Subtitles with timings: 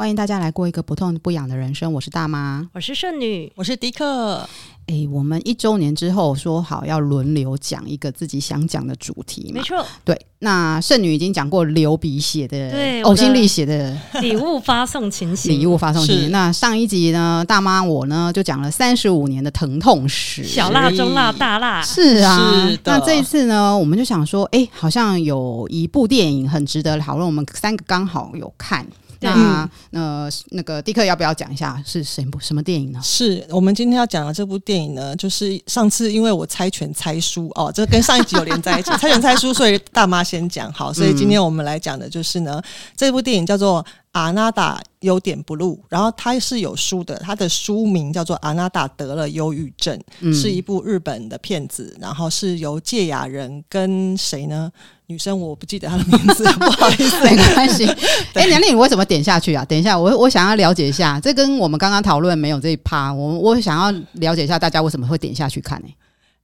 [0.00, 1.92] 欢迎大家来过一个不痛不痒的人生。
[1.92, 4.48] 我是大妈，我是圣女，我是迪克。
[4.86, 9.60] 哎，我们一周年之后说好要轮流讲一个自己想讲的主题嘛？
[9.60, 9.84] 没错。
[10.02, 16.30] 对，那圣女已经讲过流鼻血的，对，呕心沥血的礼物发送情形， 礼物发送情形。
[16.30, 21.82] 那上一集呢，大妈我呢就讲了三十五年的疼痛史，小辣、中辣、大辣。
[21.82, 22.78] 是啊，是。
[22.84, 28.86] 那这一次呢，我们就想说，哎，好像有一部电影很值得讨论，我们三个刚好有看。
[29.20, 33.00] 那呃，那个迪克要不要讲一下是什么什么电影呢？
[33.02, 42.62] 是我们今天要讲的这部电影呢，就是上次因为我猜拳猜输哦，这跟上一集有连在一起， 猜拳猜输，所以大妈先讲好，所以今天我们来讲的就是呢，
[42.96, 43.84] 这部电影叫做。
[44.12, 54.70] 阿娜达有点 blue，然后它是有书的，它的书名叫做《阿娜达得了忧郁症》，嗯，是一部日本的片子，然后是由芥雅人跟谁呢？
[55.06, 57.86] 女生我不记得她的名字， 不好意思， 没关系。
[58.34, 59.64] 哎，梁丽，你为什么点下去啊？
[59.64, 65.88] 等一下，我我想要了解一下，这跟我们刚刚讨论没有这一趴，我我想要了解一下大家为什么会点下去看呢？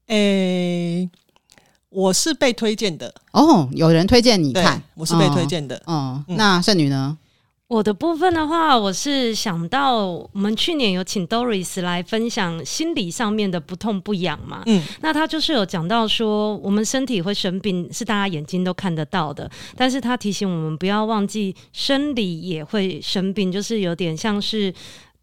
[0.06, 1.10] 诶，
[1.88, 7.18] 我是被推荐的哦，有人推荐你看，我是被推荐的，嗯，嗯，那圣女呢？
[7.68, 24.72] 我的部分的话，我是想到我们去年有请 Doris 来分享心理上面的不痛不痒嘛，嗯，那他就是有讲到说，我们身体会生病是大家眼睛都看得到的，但是他提醒我们不要忘记生理也会生病，就是有点像是。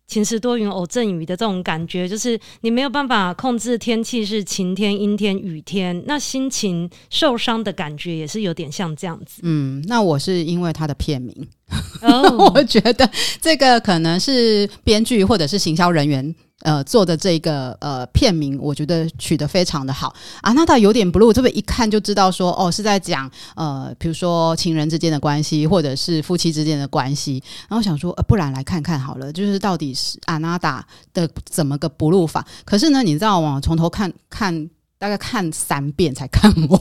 [0.06, 9.42] 晴时多云偶阵雨的这种感觉，就是你没有办法控制天气是晴天、阴天、雨天，那心情受伤的感觉也是有点像这样子。
[9.44, 11.48] 嗯，那我是因为它的片名，
[12.02, 13.10] 哦、 我觉得
[13.42, 16.36] 这个可能是 编剧或者是行销人员。
[16.62, 20.54] 呃，做的这个呃片名，我觉得取得非常的好啊。
[20.54, 27.44] 那他有点 blue，这边一看就知道说，哦，是在讲呃，比如说情人之间的关系，或者是夫妻之间的关系。
[27.68, 32.45] 然后想说，呃，不然来看看好了，就是到底是阿娜达的怎么个 blue 法？
[32.64, 33.60] 可是呢，你知道吗？
[33.61, 34.70] 从头看看。
[35.03, 36.80] 大概看三遍才看完，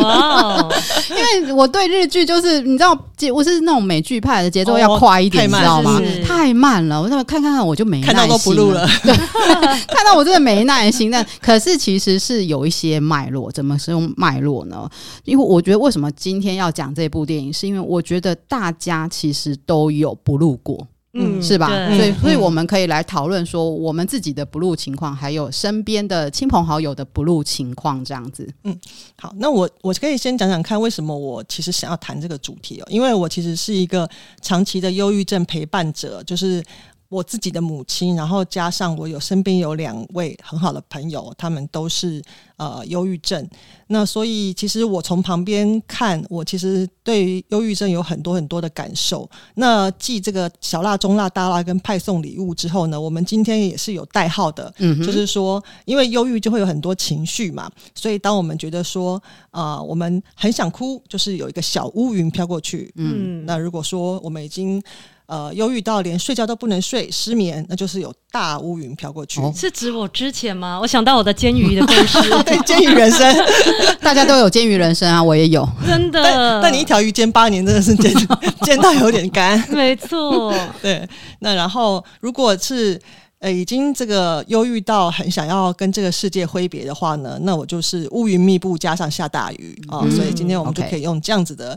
[0.00, 0.68] 哇！
[1.10, 2.96] 因为我对日剧就是你知道，
[3.34, 6.00] 我是那种美剧派的节奏要快一点，你知道吗？
[6.24, 8.20] 太慢了，我那么看看看我就没耐心了。
[8.20, 9.12] 看到都不录了，对，
[9.92, 11.10] 看到我真的没耐心。
[11.10, 14.88] 但可是其实是有一些脉络，怎么是用脉络呢？
[15.24, 20.86] 因为我觉得为什么今天要讲这部电影，是因为我觉得大家其实都有不录过。
[21.18, 21.68] 嗯，是吧？
[21.68, 28.48] 所以，所以我们可以来讨论说，我们自己的 blue 情况，还有身边的亲朋好友的 blue 情况，这样子。
[28.64, 28.78] 嗯，
[29.16, 32.86] 好，那我我可以先讲讲看，为什么我其实想要谈这个主题哦？
[32.88, 34.08] 因为我其实是一个
[34.40, 36.62] 长期的忧郁症陪伴者，就是。
[37.08, 42.22] 我自己的母亲，然后加上我有身边有两位很好的朋友，他们都是
[42.56, 43.48] 呃忧郁症。
[43.88, 49.28] 那所以其实我从旁边看，我其实对于忧郁症有很多很多的感受。
[49.54, 59.22] 那继这个小辣、中辣、大辣跟派送礼物之后呢，我们今天也是有代号的，嗯，就是说，因为忧郁就会有很多情绪嘛，所以当我们觉得说，
[59.52, 64.82] 呃，我们很想哭，就是有一个小乌云飘过去，嗯，那如果说我们已经。
[65.26, 69.40] 呃，忧郁到连睡觉都不能睡，失眠，那就是有大乌云飘过去。
[69.40, 69.52] 哦。
[69.56, 70.78] 是指我之前吗？
[70.80, 73.36] 我想到我的监狱的故事，对， 监狱人生，
[74.00, 76.22] 大家都有监狱人生啊，我也有，真的。
[76.22, 78.14] 但，但你一条鱼煎八年，真的是煎
[78.62, 79.58] 煎到有点干。
[79.68, 81.04] 没错，对。
[81.40, 82.96] 那然后，如果是
[83.40, 91.76] 呃已经这个忧郁到很想要跟这个世界挥别的话呢，那我就是乌云密布加上下大雨啊，嗯，所以今天我们就可以用这样子的。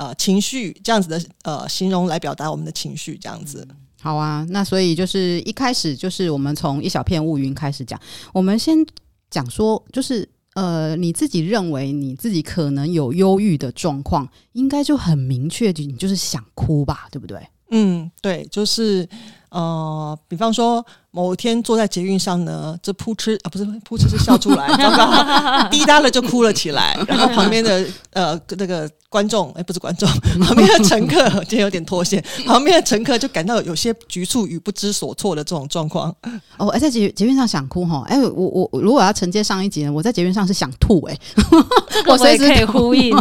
[0.00, 3.68] 呃，情绪这样子的呃形容来表达我们的情绪，这样子。
[4.00, 8.00] 好啊，那所以就是一开始就是我们从一小片乌云开始讲，
[8.32, 8.74] 我们先
[9.28, 17.46] 讲说，就是呃你自己认为你自己可能有忧郁的状况，应该就很明确，你就是想哭吧，对不对？
[17.72, 19.06] 嗯，对，就是
[19.50, 20.82] 呃，比方说。
[21.12, 26.96] 某天坐在捷运上呢，这扑哧啊，不是扑哧是笑出来， 糟糕，滴答了就哭了起来。
[27.08, 30.08] 然后 旁边的呃那个观众，哎，不是观众，
[30.40, 36.14] 旁边的乘客今天有点脱线，旁边的乘客就感到有些局促与不知所措的这种状况。
[36.56, 38.30] 哦，哎，在捷捷运上想哭哈，哎，我
[38.70, 41.18] 我如果要承接上一集呢，我在捷运上是想吐，哎，
[41.90, 43.12] 这个我也可以呼应。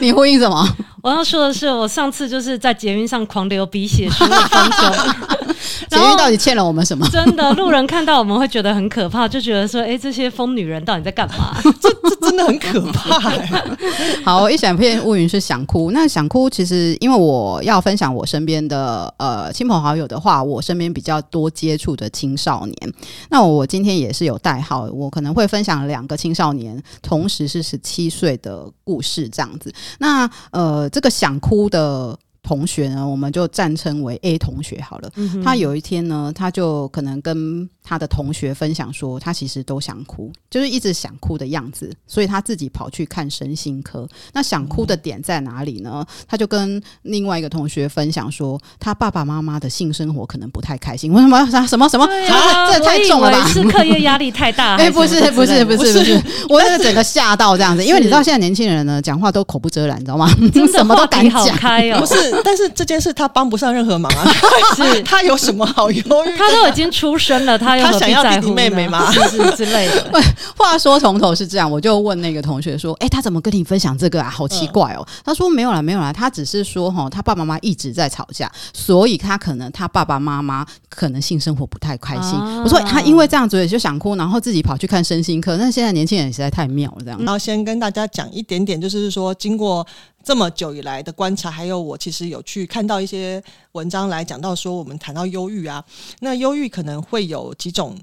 [0.00, 0.66] 你呼应什么？
[1.00, 5.54] 我要说的是，我上次就是在捷运上狂流鼻血十五分钟，
[5.90, 6.07] 然后。
[6.16, 7.06] 到底欠了我们什么？
[7.08, 13.48] 真的，路人看到我们会觉得很可怕，就觉得说：“哎、欸，这些疯女人到底在干嘛？” 这这真的很可怕、欸。
[14.24, 15.90] 好，一闪片乌云是想哭。
[15.90, 22.92] 那想哭，其实因为我要分享我身边的呃亲朋好友的话，我身边比较多接触的青少年。
[23.30, 29.72] 那我今天也是有代号，我可能会分享两个青少年，同时是十七岁的故事这样子。
[29.98, 32.18] 那呃，这个想哭的。
[32.48, 35.10] 同学呢，我们就暂称为 A 同学好了。
[35.16, 44.08] 嗯、他有一天呢，他就可能跟他的同学分享说，他其实都想哭，就是一直想哭的样子，所以他自己跑去看身心科。
[44.32, 46.02] 那想哭的点在哪里呢？
[46.26, 51.12] 他就跟另外一个同学分享说，他爸爸妈妈的性生活可能不太开心。
[51.12, 51.38] 为什么？
[51.50, 52.06] 什么什么什么？
[52.06, 53.46] 啊、这太重了吧？
[53.48, 54.76] 是课业压力太大？
[54.80, 60.26] 哎，不是，不是，不是，不是，我那个整个吓到这样子，因为你知道现在年轻人呢，讲话都口不遮拦，你知道吗？
[60.72, 62.37] 什么都敢讲，哦、不是。
[62.44, 64.30] 但是这件事他帮不上任何忙啊！
[64.76, 66.36] 是 他有什么好犹豫？
[66.36, 69.10] 他都已经出生了，他他想要弟弟妹妹吗？
[69.12, 70.10] 是是之类的。
[70.56, 74.28] 话说从头是这样，我就问那个同学说：“哎、欸，他怎么跟你分享这个啊？
[74.28, 75.06] 好奇怪哦。
[75.06, 82.38] 嗯”他说：“没有啦，没有啦，他只是说哈，他爸爸妈妈一直在吵架，所以他可能他爸爸妈妈可能性生活不太开心。
[82.38, 85.56] 啊”我说：“他因为这样子也就想哭，然后自己跑去看身心科。
[85.56, 89.86] 那现在年轻人实在太妙了，这样。”然后先跟大家讲一点点，就是说经过。
[90.28, 93.42] 这么久以来的观察，还有我其实有去看到一些
[93.72, 95.82] 文章来讲到说，我们谈到忧郁啊，
[96.20, 97.98] 那忧郁可能会有几种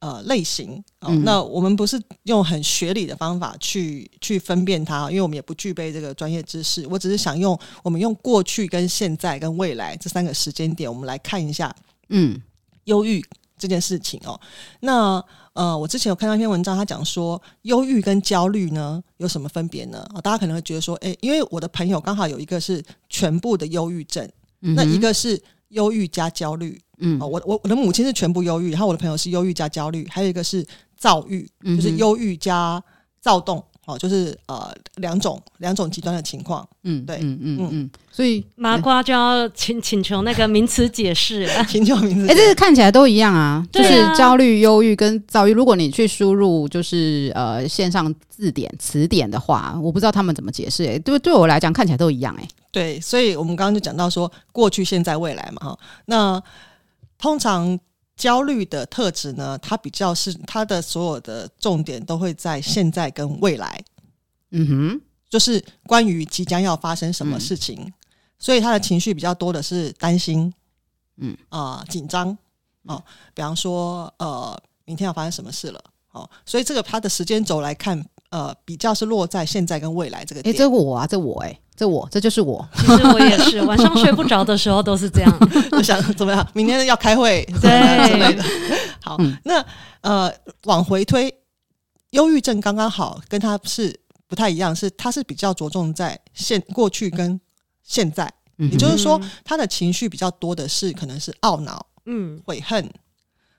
[0.00, 1.24] 呃类型嗯。
[1.24, 6.86] 那我们不是用很学理的方法去去分辨它，因为我们也不具备这个专业知识。
[6.86, 11.74] 我只是想用我们用过去跟现在跟未来这三个时间点，我们来看一下，
[12.10, 12.38] 嗯，
[12.84, 13.24] 忧郁
[13.60, 14.40] 这件事情哦。
[14.80, 15.22] 那
[15.52, 19.98] 呃，我之前有看到一篇文章，他讲说，忧郁跟焦虑呢有什么分别呢？
[20.14, 24.26] 啊，大家可能会觉得说，诶，因为我的朋友刚好有一个是全部的忧郁症，
[24.62, 30.66] 嗯，那一个是忧郁加焦虑，嗯，我我我的母亲是全部忧郁，然后我的朋友是忧郁加焦虑，还有一个是
[30.96, 32.82] 躁郁，就是忧郁加
[33.20, 33.62] 躁动。
[33.90, 42.26] 哦，就是呃两种两种极端的情况，嗯，对，嗯嗯嗯，所以麻瓜就要请请求那个名词解释， 请求名词。
[42.26, 45.52] 哎、欸，这个看起来都一样啊，就是焦虑、忧郁跟躁郁。
[45.52, 50.84] 如果你去输入就是呃线上字典词典的话，我不知道他们怎么解释。
[50.84, 52.34] 哎，对，对我来讲看起来都一样。
[52.38, 56.42] 哎，对，所以我们刚刚就讲到说过去、现在、未来嘛，哈，那
[57.18, 57.78] 通常。
[58.20, 63.82] 焦虑的特质呢，它比较是它的所有的重点都会在现在跟未来，
[64.50, 65.00] 嗯哼，
[65.30, 67.92] 就是关于即将要发生什么事情，嗯、
[68.38, 70.52] 所以他的情绪比较多的是担心，
[71.16, 71.34] 嗯。
[71.48, 72.36] 啊紧张
[72.82, 73.02] 哦，
[73.32, 75.82] 比方说呃明天要发生什么事了
[76.12, 80.54] 哦，所以这个他的时间轴来看，呃比较是落在现在跟未来这个点。
[80.54, 81.60] 诶，这我啊，这我哎、欸。
[81.76, 82.68] 这我，这就是我。
[82.74, 85.34] 其实我也是，晚上睡不着的时候都是这样，
[85.72, 88.44] 就想怎么样，明天要开会，对之类的。
[89.02, 89.64] 好，嗯、那
[90.02, 90.30] 呃，
[90.64, 91.34] 往回推，
[92.10, 93.98] 忧郁症刚刚好跟他是
[94.28, 97.40] 不太一样，是他是比较着重在现过去跟
[97.82, 102.92] 现在，嗯、也就是说，他的情绪比较多的是可能是懊恼、嗯，悔恨，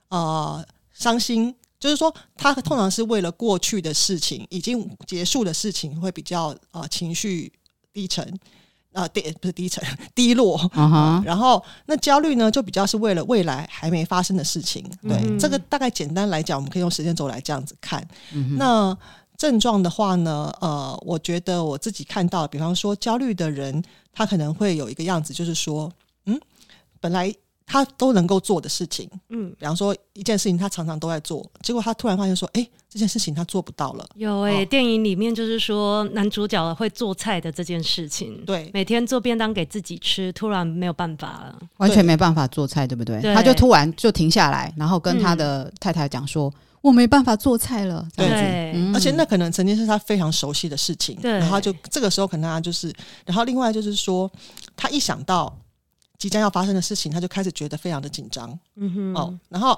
[0.09, 0.63] 呃，
[0.93, 7.51] 伤心，就是说他通常是为了过去的事情已经结束的事情会比较呃情绪。
[7.93, 8.25] 低沉
[8.93, 9.83] 啊，低不是低沉，
[10.15, 10.57] 低落。
[10.57, 10.95] Uh -huh.
[10.95, 14.81] 啊、然后那焦虑呢，就比较是为了未来还没发生的事情。
[15.01, 18.01] 对，嗯、这个大概简单来讲，我们可以用时间轴来这样子看。
[18.31, 18.97] 嗯、那
[19.35, 23.83] 症状的话呢，呃，我觉得我自己看到，比方说焦虑的人，
[24.13, 25.91] 他可能会有一个样子，就是说，
[26.27, 26.39] 嗯，
[27.01, 27.35] 本来。
[27.71, 34.05] 他都能够做的事情，嗯，比方说一件事情，他常常都在做，结果他突然发现说，哎，这件事情他做不到了。
[34.15, 43.21] 有哎、欸哦，电影里面就是说男主角会做菜的这件事情，对，每天做便当给自己吃，突然没有办法了，完全没办法做菜，对不对？
[43.21, 48.41] 对，他就突然就停下来，然后跟他的太太讲说，嗯、我没办法做菜了，这样子。
[48.41, 52.93] 对、嗯，而且那可能曾经是他非常熟悉的事情，对，然后就这个时候可能他就是，
[53.25, 54.29] 然后另外就是说，
[54.75, 55.57] 他一想到。
[56.21, 58.47] 即将要发生的事情，他就开始觉得非常的紧张。
[58.75, 59.75] 嗯哼，哦，然后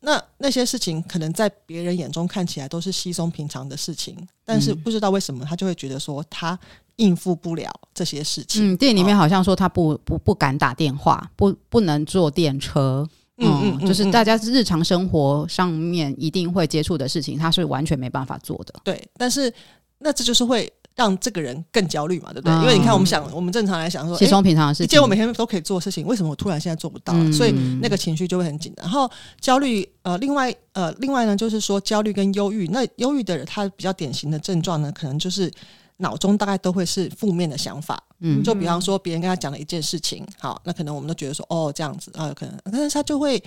[0.00, 6.58] 那那些事情可能在别人眼中看起来都是稀松平常的事情，但是不知道为什么他就会觉得说他
[6.96, 8.74] 应付不了这些事情。
[8.74, 13.08] 嗯，电影里面好像说他不不不敢打电话，不不能坐电车。
[13.36, 18.74] 嗯嗯，嗯，就是大家日常生活上面一定会接触的事情，他是完全没办法做的。
[18.82, 19.52] 对，但是
[20.00, 20.72] 那这就是会。
[20.96, 22.54] 让这个人更焦虑嘛，对不对？
[22.54, 27.12] 嗯、因为你看，我们想，我们正常来想说，稀松平常的事情，既然我每天都可以做的事情，为什么我突然现在做不到？
[27.14, 27.50] 嗯、所以
[27.82, 28.84] 那个情绪就会很紧张。
[28.86, 29.10] 然后
[29.40, 32.68] 焦虑，呃，另外，呃，另外呢，就是说焦虑跟忧郁。
[32.68, 35.50] 那忧郁的人，他比较典型的症状呢，可能就是
[35.96, 38.00] 脑中大概都会是负面的想法。
[38.20, 43.42] 嗯，就比方说，别人跟他讲了一件事情，好，那可能我们都觉得说，哦，这样子啊，可能，但是他就会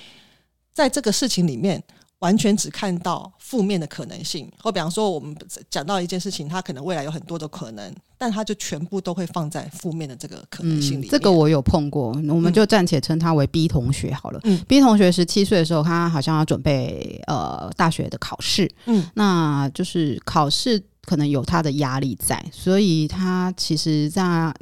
[0.73, 1.81] 在这个事情里面。
[2.19, 5.35] 完全只看到负面的可能性，或比方说我们
[5.69, 11.09] 讲到一件事情，它可能未来有很多的可能，但它就全部都会放在负面的这个可能性里面。
[11.09, 14.39] 嗯，这个我有碰过，我们就暂且称他为 B 同学好了。
[14.45, 24.53] 嗯，B 同学十七岁的时候，他好像要准备呃大学的考试，嗯，那就是考试可能有他的压力在，所以他其实在他。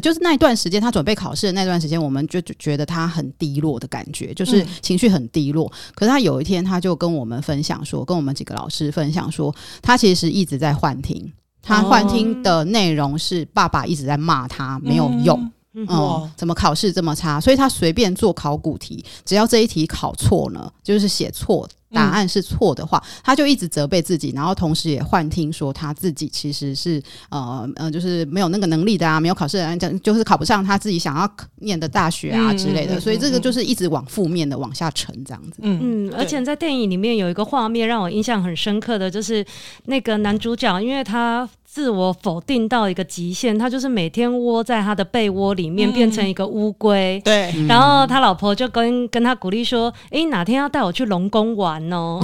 [0.00, 5.66] 就是那一段时间，他准备考试的那段时间，我们就觉得他很低落的感觉，就是情绪很低落。
[5.66, 17.40] 嗯、可是他有一天，他就跟我们分享说，跟我们几个老师分享说，他其实一直在幻听，他幻听的内容是爸爸一直在骂他没有用，嗯，嗯，怎么考试这么差？
[17.40, 21.68] 所以他随便做考古题，只要这一题考错呢，就是写错。
[21.94, 35.58] 答案是错的话，嗯、他就一直责备自己，然后同时也幻听说他自己其实是呃呃，就是没有那个能力的啊，没有考试的人，就是考不上他自己想要念的大学啊之类的，所以这个就是一直往负面的往下沉这样子。
[35.58, 39.44] 嗯，嗯，而且在电影里面有一个画面让我印象很深刻的就是
[39.84, 41.46] 那个男主角，因为他。
[41.72, 47.18] 自我否定到一个极限，他就是每天窝在他的被窝里面，变成一个乌龟。
[47.20, 52.20] 嗯、对，然后他老婆就跟跟他鼓励说：“哎、欸，哪天要带我去龙宫玩哦。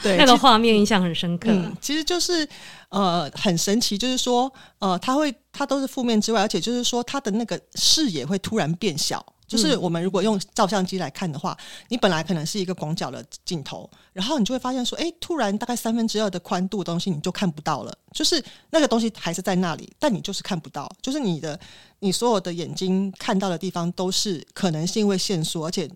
[0.02, 1.52] 对，那个画面印象很深刻。
[1.52, 2.44] 嗯、其实就是
[2.88, 9.24] 呃很神奇，就是说呃他会他都是负面之外，而且就是说他的那个视野会突然变小。
[9.50, 18.40] 就是我们如果用照相机来看的话，你本来可能是一个广角的镜头，然后你就会发现说，哎，突然大概三分之二的宽度的东西你就看不到了，就是
[18.70, 21.58] 那个东西还是在那里，但你就是看不到，就是你的
[21.98, 25.90] 你所有的眼睛看到的地方都是可能是因为限缩，而且。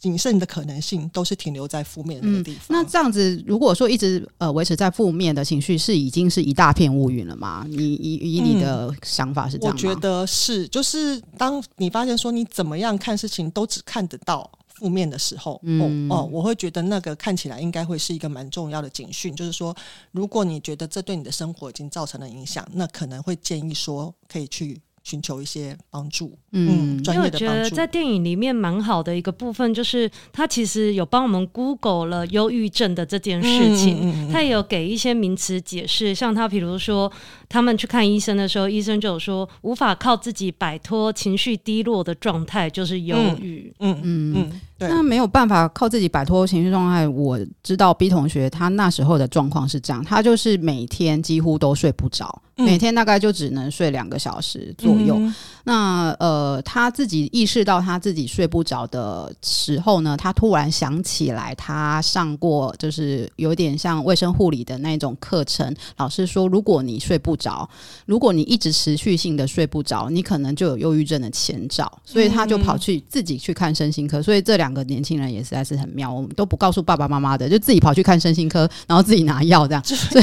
[0.00, 2.62] 谨慎的可能性都是停留在负面的那个地方。
[2.68, 7.66] 嗯，那这样子，如果说一直呃维持在负面的情绪，是已经是一大片乌云了吗？
[7.68, 19.76] 你以以你的想法是这样我觉得是，就是当你发现说你怎么样看事情都只看得到负面的时候，嗯，哦，哦，我会觉得那个看起来应该会是一个蛮重要的警讯，就是说，
[20.12, 24.80] 如果你觉得这对你的生活已经造成了影响，那可能会建议说可以去。
[25.02, 27.44] 寻求一些帮助，嗯，专业的帮助。
[27.44, 37.10] 因为我觉得在电影里面蛮好的一个部分，就是他其实有帮我们 Google 了忧郁症的这件事情，嗯嗯嗯、他也有给一些名词解释，像他比如说
[37.48, 44.34] 他们去看医生的时候，医生就有说无法靠自己摆脱情绪低落的状态就是忧郁，嗯嗯嗯。
[44.52, 47.06] 嗯那没有办法靠自己摆脱情绪状态。
[47.06, 55.16] 我知道 B 同学他那时候的状况是这样，他就是每天几乎都睡不着，嗯、每天大概就只能睡两个小时左右。
[55.18, 55.34] 嗯、
[55.70, 67.68] 那呃，他自己意识到他自己睡不着的时候呢，他突然想起来，他上过就是有点像卫生护理的那种课程，老师说，如果你睡不着，
[68.06, 74.22] 如果你一直持续性的睡不着，你可能就有忧郁症的前兆，所以他就跑去自己去看身心科。
[74.22, 74.70] 所以这两。
[74.70, 79.82] 两个年轻人也实在是很妙，我们都不告诉爸爸妈妈的，就自己跑去看身心科，然后自己拿药这样。
[80.12, 80.22] 对，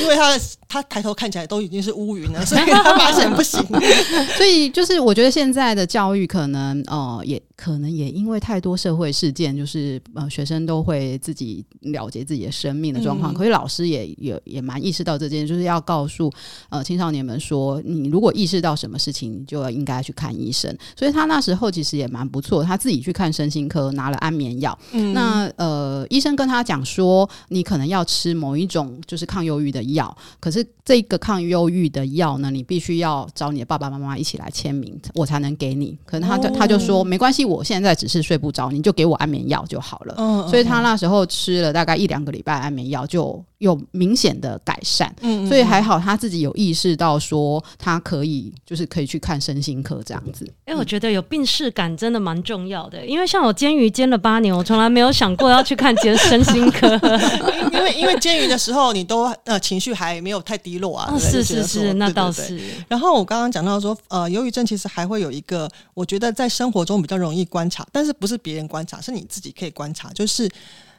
[0.00, 3.60] 因为他他抬头看起来都已经是乌云了， 所以他发现不行。
[4.38, 7.40] 所以就是我觉得现在的教育可能呃也。
[7.60, 16.32] 可能也因为太多社会事件，就是呃学生都会自己了结自己的生命的状况，可是老师也也也蛮意识到这件，就是要告诉
[16.70, 20.74] 呃青少年们说，你如果意识到什么事情，你就要应该去看医生。
[20.96, 24.78] 所以他那时候其实也蛮不错，他自己去看身心科，拿了安眠药。
[24.92, 35.96] 嗯、那呃医生跟他讲说，你可能要吃某一种就是抗忧郁的药，可是这个抗忧郁的药呢，你必须要找你的爸爸妈妈一起来签名，我才能给你。
[36.04, 37.44] 可能他就、哦、他就说没关系。
[37.44, 40.14] 我现在只是睡不着，你就给我安眠药就好了。
[40.18, 45.14] 嗯，所以他那时候吃了大概一两个礼拜安眠药，就有明显的改善。
[45.20, 50.44] 嗯，所以还好他自己有意识到说他可以，就是可以去看身心科这样子。
[50.64, 56.88] 哎、欸，我觉得有病视感真的蛮重要的，因为像我煎鱼煎了八年，我从来没有想过要去看身身心科。
[57.72, 61.12] 因为因为煎鱼的时候，你都呃情绪还没有太低落啊。
[61.12, 62.58] 哦、是是是，那倒是。
[62.88, 67.40] 然后我刚刚讲到说，呃，忧郁症其实还会有一个，我觉得在生活中比较容易。
[67.50, 70.08] 观察，但是不是别人观察，是你自己可以观察。
[70.12, 70.48] 就是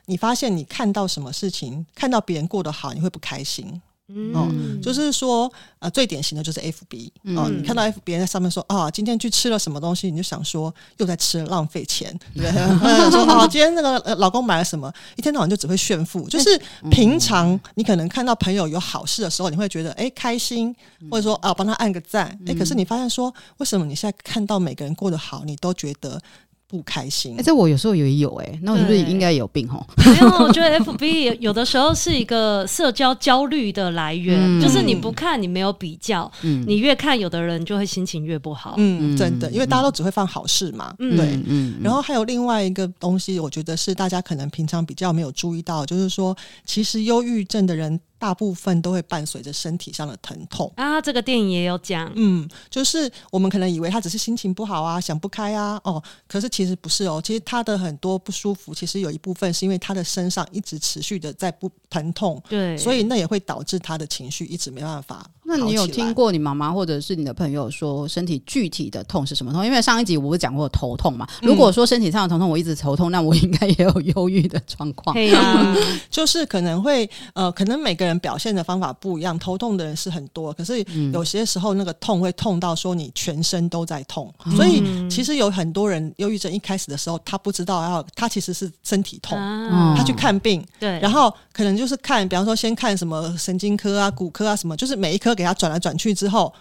[0.05, 3.81] 你发现你看到什么事情，看到别人过得好，你会不开心。
[4.13, 4.51] 嗯、哦，
[4.84, 13.10] 就是说，呃，最典型的就是 FB 哦，嗯、你看到 FB 别人在上面说啊，今天去吃了什么东西，你就想说又在吃，浪费钱，对 不对？
[13.10, 16.27] 说啊，今天那个呃老公买了什么，一天到晚就只会炫富。
[16.27, 20.75] 就是平常你可能看到朋友有好事的时候，你会觉得哎开心，
[21.10, 26.22] 或者说啊帮他按个赞，哎，可是你发现说，为什么你现在看到每个人过得好，你都觉得？
[26.71, 29.85] 不开心，哎、欸，这我有时候也有哎、欸，那我是不是应该有病吼？
[29.97, 38.75] 没有，我觉得 FB 有的时候是一个社交焦虑的来源，嗯、就是你不看，你没有比较，嗯、你越看，有的人就会心情越不好。
[38.77, 40.95] 嗯，真的，因为大家都只会放好事嘛。
[40.99, 41.75] 嗯、对，嗯。
[41.83, 46.33] 然后还有另外一个东西，我觉得是大家可能平常比较没有注意到，就是说，
[46.65, 47.99] 其实忧郁症的人。
[48.21, 65.27] 大部分都会伴随着身体上的疼痛啊，这个电影也有讲，嗯，就是我们可能以为他只是心情不好啊，想不开啊，哦，可是其实不是哦，其实他的很多不舒服，其实有一部分是因为他的身上一直持续的在不疼痛，对，所以那也会导致他的情绪一直没办法。
[65.51, 69.65] 那你有听过你妈妈或者是你的朋友说身体具体的痛是什么痛？
[69.65, 71.27] 因为上一集我不是讲过头痛嘛？
[71.41, 75.13] 如果说身体上的头痛，我一直头痛，那我应该也有忧郁的状况。
[75.13, 75.75] 对呀，
[76.10, 79.38] 就是可能会呃，可能每个人表现的方法不一样。
[79.38, 84.31] 头痛的人是很多，可是有些时候那个痛会痛到说你全身都在痛。
[84.46, 96.53] 嗯、所以其实有很多人忧郁症一开始的时候，他不知道要他其实是身体痛，啊、他去看病，对，然后可能就是看，比方说先看什么神经科啊、骨科啊什么，就是每一科给他转来转去之后，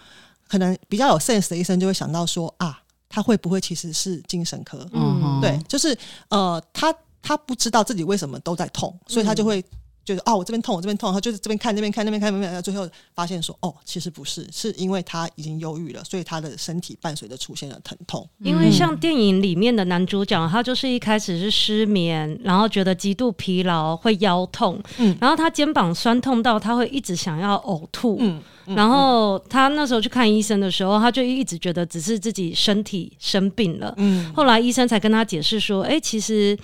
[0.47, 4.85] 可能比较有 sense 的医生就会想到说啊，他会不会其实是精神科？
[4.91, 5.97] 嗯，对，就是
[6.29, 9.63] 呃，他他不知道自己为什么都在痛，所以他就会。
[10.03, 18.27] 就是哦，我这边痛，我这边痛，然后就是这边看，那边看，那边看，那边看，最后发现说，哦，其实不是，是因为他已经忧郁了，所以他的身体伴随着出现了疼痛。
[18.39, 36.57] 因为像电影里面的男主角，他就是一开始是失眠，然后觉得极度疲劳，会腰痛，嗯，然后他肩膀酸痛到他会一直想要呕吐，嗯，然后他那时候去看医生的时候，他就一直觉得只是自己身体生病了，嗯，后来医生才跟他解释说，哎，其实。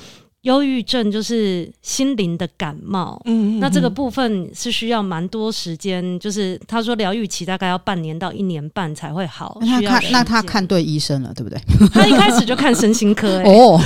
[0.43, 9.57] 忧郁症就是心灵的感冒，嗯，嗯，嗯，那这个部分是需要蛮多时间，就是他说疗愈期大概要半年到一年半才会好。
[9.61, 11.59] 那他看，那他看对医生了，对不对？
[11.91, 13.81] 他一开始就看身心科，欸， 哦，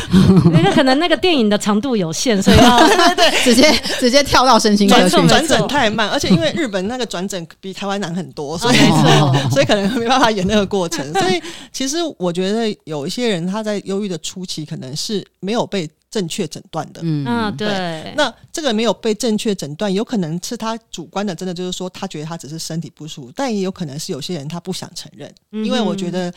[0.53, 5.27] 那个可能那个电影的长度有限，所以要 对对 直接直接跳到身心科去。
[5.27, 11.11] 转诊太慢，而且因为日本那个转诊比台湾难很多，所以，哦，所以可能没办法演那个过程。
[11.13, 11.41] 所以
[11.71, 15.89] 其实我觉得有一些人他在忧郁的初期可能是没有被。
[16.11, 18.13] 正确诊断的，嗯啊，对。
[18.17, 26.31] 那这个没有被正确诊断，有可能是他主观的，真的就是说他觉得他只是身体不舒服，但也有可能是有些人他不想承认，嗯、因为我觉得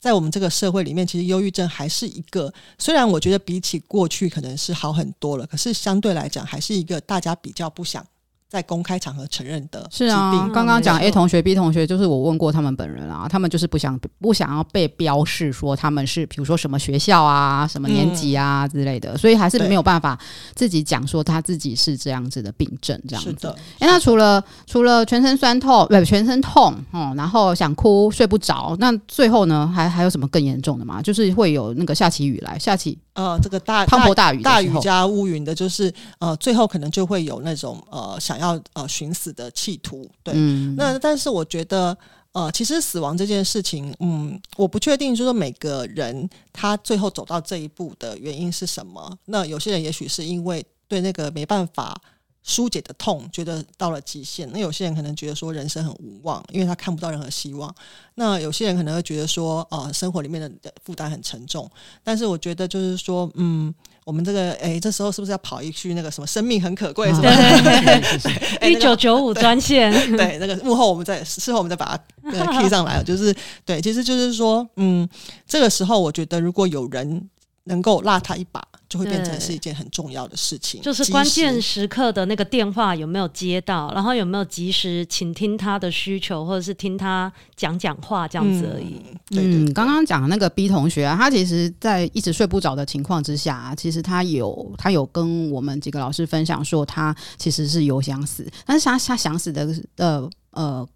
[0.00, 8.04] 在我们这个社会里面，其实忧郁症还是一个，虽然我觉得比起过去可能是好很多了，可是相对来讲还是一个大家比较不想。
[8.52, 20.18] 在公开场合承认的是啊，刚刚讲 A 同学、B 同学，就是我问过他们本人啊，他们就是不想不想要被标示说他们是比如说什么学校啊、什么年级啊之类的，嗯、所以还是没有办法
[20.54, 23.30] 自己讲说他自己是这样子的病症这样子。
[23.30, 31.00] 是的，哎，那除了除了全身酸痛，不全身痛哦，然后想哭睡不着，那最后呢，还还有什么更严重的吗？
[31.00, 38.60] 就是会有那个下起雨来，下起呃这个大滂沱大雨大雨加乌云的，就是呃最后可能就会有那种呃想要。
[38.74, 41.96] 呃寻死的企图，对，嗯、那但是我觉得
[42.32, 49.18] 呃，其实死亡这件事情，嗯，我不确定，就是说每个人他最后走到这一步的原因是什么。
[49.26, 51.94] 那有些人也许是因为对那个没办法
[52.42, 57.74] 疏解的痛，觉得到了极限；那有些人可能觉得说人生很无望，因为他看不到任何希望。
[58.14, 60.50] 那有些人可能会觉得说，呃，生活里面的
[60.84, 61.70] 负担很沉重。
[62.02, 63.74] 但是我觉得就是说，嗯。
[64.04, 68.68] 我们这个哎，这时候是不是要跑一句那个什么“生命很可贵” 什么？
[68.68, 73.32] 一九九五专线，对，那个幕后我们再事后我们再把它 key 上来，就是
[73.64, 75.08] 对，其实就是说，嗯，
[75.46, 77.30] 这个时候我觉得如果有人
[77.62, 78.60] 能够拉他一把。
[78.92, 89.00] 就会变成是一件很重要的事情，就是关键时刻的那个电话有没有接到，然后有没有及时倾听他的需求，或者是听他讲讲话这样子而已。
[89.30, 100.86] 嗯，刚刚讲的那个 B 同学啊，他其实在一直睡不着的情况之下啊，其实他有他有跟我们几个老师分享说，他其实是有想死，但是他他想死的呃呃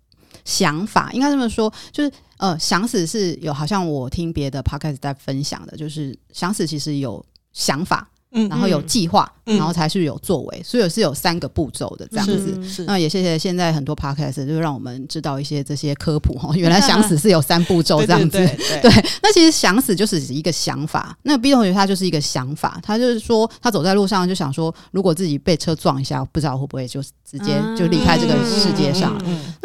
[0.45, 7.25] 想法，应该这么说，就是呃想死是有，好像我听别的 podcast 在分享的，就是想死其实有。
[7.57, 12.85] 想法，嗯，然后有计划，嗯、然后才是有作为，所以是有三个步骤的这样子。
[12.85, 16.53] 那也谢谢现在很多 podcast 就让我们知道一些这些科普哈。
[16.55, 18.39] 原来想死是有三步骤 这样子。
[18.83, 18.91] 对，
[19.23, 21.17] 那其实想死就是一个想法。
[21.23, 29.17] 那 B 同学他就是一个想法，他就是说他走在路上就想说，如果自己被车撞一下，不知道会不会就直接就离开这个世界上。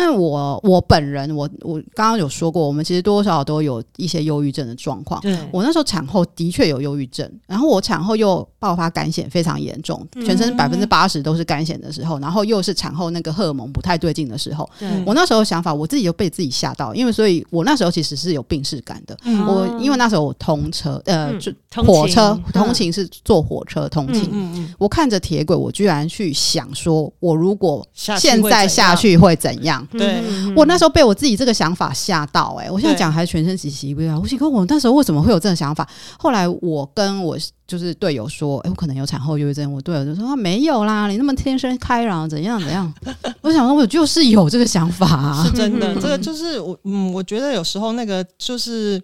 [0.01, 5.21] 那我我本人，我我刚刚有说过，我们其实多多少少都有一些忧郁症的状况。
[5.21, 19.15] 对我那时候产后的确有忧郁症，然后我产后又爆发干癬，非常严重，全身百分之八十都是干癬的时候，然后又是产后那个荷尔蒙不太对劲的时候，对我那时候想法，我自己就被自己吓到，因为所以我那时候其实是有病逝感的。
[19.25, 21.51] 嗯、我因为那时候我通车，呃，就
[21.83, 29.87] 火车通勤是坐火车通勤，嗯嗯、我看着铁轨，我居然去想说，我如果现在下去会怎样？
[29.91, 30.23] 对，
[30.55, 34.19] 我那时候被我自己这个想法吓到、欸，哎，我现在讲还是全身起鸡皮疙瘩。
[34.19, 35.87] 我想说，我那时候为什么会有这种想法？
[36.17, 37.37] 后来我跟我。
[37.67, 39.71] 就是队友说，哎、欸，我可能有产后忧郁症。
[39.71, 42.93] 我队友就说，啊没有啦，你那么天生开朗，怎样怎样？
[43.39, 45.95] 我想说，我就是有这个想法、啊，是真的。
[45.95, 49.01] 这个就是我，嗯，我觉得有时候那个就是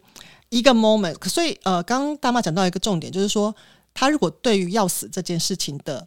[0.50, 1.15] 一个 moment。
[1.30, 3.56] 所以，呃，刚刚大妈讲到一个重点，就是说，
[3.93, 6.06] 他如果对于要死这件事情的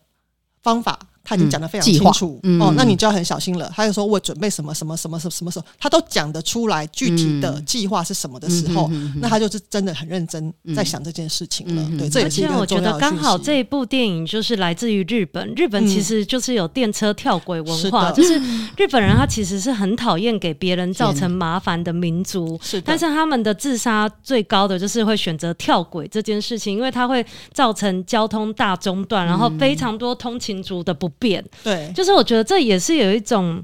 [0.63, 3.71] 方法他已经讲得非常清楚、嗯、哦，那你就要很小心了。
[3.77, 5.51] 他就说我准备什么什么什么什么什么。
[5.51, 11.83] 时候，他都讲得出来具体的计划是什么的时候，嗯、那他就是真的很认真在想这件事情了。
[11.91, 12.63] 嗯、对，这也是一个重要的。
[12.63, 18.41] 而且我觉得刚好这一部电影就是来自于日本，日本其实就是有电车跳轨文化，嗯、是就是
[18.77, 31.45] 日本人他其实是很讨厌给别人造成麻烦的民族，是，但是他们的自杀最高的就是会选择跳轨这件事情，因为它会造成交通大中断，然后非常多通勤族的不便。
[31.63, 33.63] 对，就是我觉得这也是有一种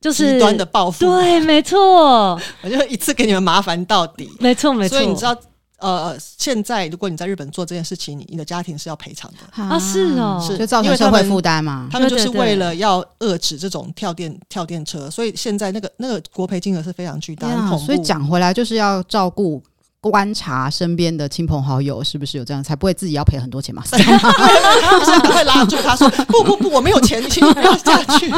[0.00, 1.06] 就是极端的报复。
[1.06, 4.30] 对，没错， 我就一次给你们麻烦到底。
[4.40, 4.98] 没错，没错。
[4.98, 5.36] 所以你知道，
[5.78, 9.78] 呃，现在如果你在日本做这件事情，你你的家庭是要赔偿的啊？
[9.78, 11.88] 是哦，是就造成社会负担嘛？
[11.90, 17.78] 他们就是为了要遏制这种跳电跳电车，所以现在那个那个国赔金额是非常巨大的。
[17.78, 19.62] 所以讲回来，就是要照顾。
[20.00, 23.82] 观察身边的亲朋好友是不是有这样，才不会自己要赔很多钱嘛？
[23.90, 28.30] 会拉住他说：“不不不，我没有钱，请你不要下去。”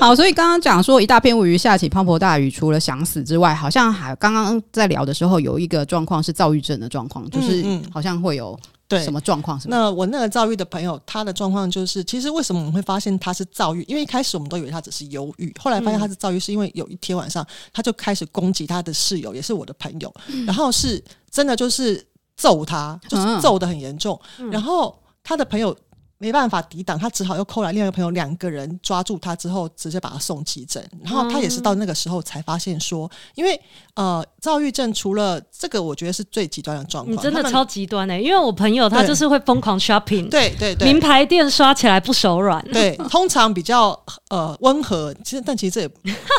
[0.00, 8.58] 好，所以刚刚讲说一大片乌云下起滂沱大雨，除了想死之外，好像还刚刚在聊的时候有一个状况是躁郁症的状况，就是好像会有。
[8.88, 9.60] 对，什么状况？
[9.66, 13.82] 那我那个躁郁的朋友，他的状况就是，其实为什么我们会发现他是躁郁？
[13.82, 20.12] 因为一开始我们都以为他只是忧郁，后来发现他是躁郁，是因为有一天晚上他就开始攻击他的室友，也是我的朋友，
[20.46, 22.02] 然后是真的就是
[22.36, 24.18] 揍他，就是揍的很严重，
[24.50, 25.76] 然后他的朋友。
[26.18, 30.84] 没办法抵挡，他只好又扣来另外一个朋友，两个人抓住他之后，直接把他送急诊。
[31.04, 33.58] 然后他也是到那个时候才发现说，因为
[33.94, 37.16] 呃，躁郁症除了这个，我觉得是最极端的状况。
[37.16, 42.60] 你真的超极端的、欸，因为我朋友他就是会疯狂 shopping，对对对，名牌店刷起来不手软。
[42.72, 43.96] 对，通常比较
[44.30, 45.90] 呃温和，其实但其实这也，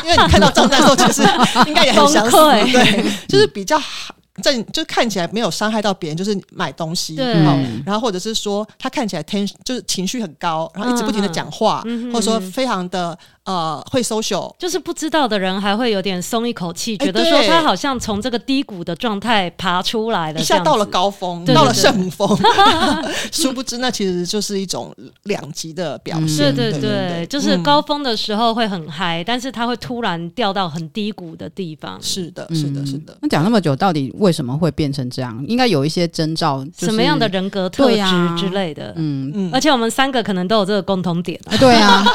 [0.04, 1.24] 因为你看到账单的时候，其实
[1.68, 2.38] 应该也很想死，
[2.72, 3.80] 对，就是比较
[4.40, 4.44] 好。
[4.44, 7.34] 这就看起来没有伤害到别人，就是买东西，对
[7.86, 13.18] 然后或者是说他看起来天就是情绪很高，然后一直不停的讲话，嗯、或者说非常的。
[13.46, 22.30] 呃，会 social，就是不知道的人还会有点松一口气，觉得说他好像从这个低谷的状态爬出来了，一下到了高峰，到了圣峰。
[23.32, 26.56] 殊不知，那其实就是一种两极的表现。
[26.56, 31.98] 对对对，就是高峰的时候会很嗨，但是他会突然掉到很低谷的地方。
[32.00, 33.18] 是的，是的，是的。
[33.20, 35.44] 那讲那么久，到底为什么会变成这样？
[35.48, 38.02] 应该有一些征兆，什么样的人格特质
[38.38, 38.94] 之类的。
[38.98, 39.50] 嗯嗯。
[39.54, 41.40] 而且我们三个可能都有这个共同点。
[41.60, 42.04] 对啊。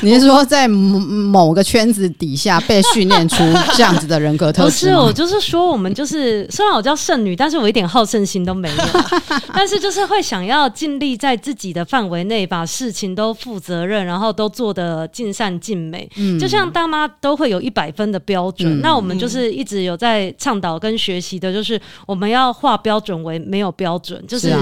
[0.00, 3.36] 你是说在某个圈子底下被训练出
[3.74, 4.68] 这样子的人格特质？
[4.68, 8.84] 不 是，我就是说，我们就是虽然我叫剩女，但是我一点好胜心都没有，
[9.54, 16.08] 但是就是会想要尽力在自己的范围内把事情都负责任，然后都做得尽善尽美。
[16.16, 24.54] 嗯，就像大妈都会有一百分的标准，嗯、那我们就是一直有在倡导跟学习的，就是我们要化标准为没有标准，就是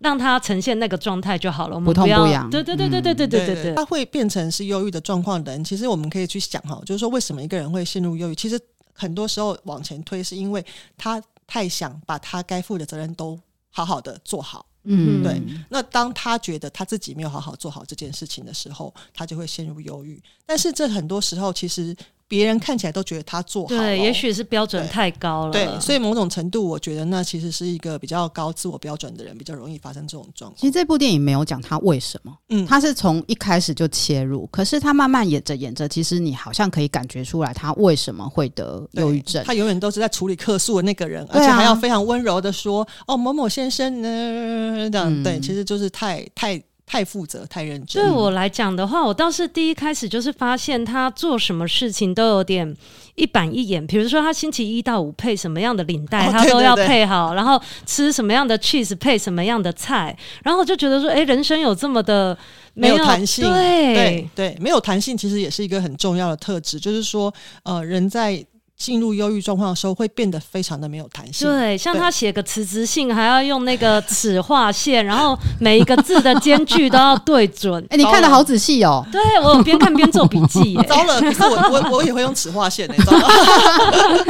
[0.00, 1.74] 让它呈现那个状态就好了。
[1.74, 2.50] 我们不要，不痛不痒。
[2.50, 4.18] 对对对对对对对对对，它会变。
[4.18, 8.34] 变成是忧郁的状况的人，其实我们可以去想哈，就是说为什么一个人会陷入忧郁？
[8.34, 8.60] 其实
[8.92, 10.62] 很多时候往前推，是因为
[10.96, 13.38] 他太想把他该负的责任都
[13.70, 14.66] 好好的做好。
[14.82, 15.40] 嗯，对。
[15.70, 20.20] 那当他觉得他自己没有好好做好这件事情的时候，他就会陷入忧郁。
[20.44, 21.96] 但是这很多时候其实。
[22.28, 25.52] 别人看起来都觉得他做好，对，也许是标准太高了。
[25.52, 30.60] 对，所以某种程度，我觉得那其实是一个比较高自我标准的人，比较容易发生这种状况。
[30.60, 39.42] 其实这部电影没有讲他为什么，嗯，他是从一开始就切入，可是他慢慢演着演着，其实你好像可以感觉出来他为什么会得忧郁症。
[39.44, 46.62] 他永远都是在处理客诉的那个人，而且还要非常温柔的说：“啊、哦，某某先生呢？”这样、嗯、对，其实就是太太。
[46.88, 48.02] 太负责，太认真。
[48.02, 52.74] 对我来讲的话，我倒是第一开始就是发现他做什么事情都有点
[53.14, 53.86] 一板一眼。
[53.86, 60.16] 比如说，他星期一到五配什么样的领带，他都要配好；然后吃什么样的 cheese 配什么样的菜。
[60.42, 62.36] 然后我就觉得说，哎，人生有这么的
[62.72, 66.80] 没有弹性，对对对，没有弹性其实也是一个很重要的特质。
[66.80, 67.32] 就是说，
[67.64, 68.42] 呃，人在。
[68.78, 71.48] 进入忧郁状况的时候，会变得非常的没有弹性。
[71.48, 77.84] 对，像他写个辞职信，还要用那个尺画线，然后每一个字的间距都要对准。
[77.90, 79.04] 哎，你看的好仔细哦。
[79.10, 80.76] 对，我边看边做笔记。
[80.88, 82.96] 糟了，可是我我我也会用尺画线诶。
[83.04, 83.28] 糟了。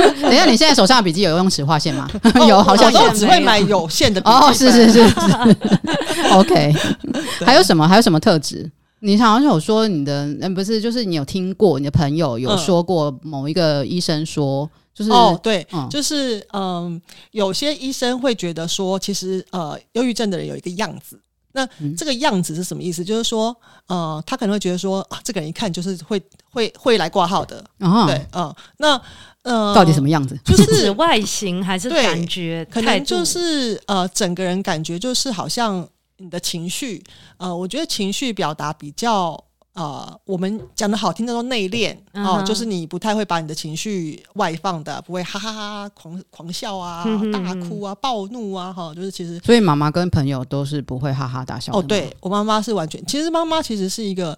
[0.22, 2.08] 等一下，你现在手上的笔记有用尺画线吗？
[2.48, 4.34] 有，好像我只会买有线的笔记。
[4.34, 5.56] 哦，是是是是。
[6.32, 6.74] OK，
[7.44, 7.86] 还有什么？
[7.86, 8.70] 还有什么特质？
[9.00, 21.20] 你好像有说你的，嗯，不是，就是你有听过你的朋友有说过某一个医生说，就是哦，对，嗯、就是嗯，有些医生会觉得说，其实呃，忧郁症的人有一个样子，
[21.52, 21.64] 那
[21.96, 23.04] 这个样子是什么意思？
[23.04, 23.56] 就是说，
[23.86, 29.00] 呃，他可能会觉得说，啊，这个人一看就是会会会来挂号的，哦、对，嗯，那
[29.42, 30.36] 呃，到底什么样子？
[30.44, 32.66] 就是外形还是感觉？
[32.68, 35.88] 可能就是呃，整个人感觉就是好像。
[36.18, 37.02] 你的情绪，
[37.38, 39.42] 呃，我觉得情绪表达比较。
[39.74, 49.38] 呃，我们讲的好听的说内敛哦，就是你不太会把你的情绪外放的，不会哈哈哈狂狂笑啊、大哭啊、暴怒啊，哈，就是其实。
[49.38, 51.78] 所以妈妈跟朋友都是不会哈哈大笑的。
[51.78, 54.36] 哦，对我妈妈是完全，其实妈妈其实是一个，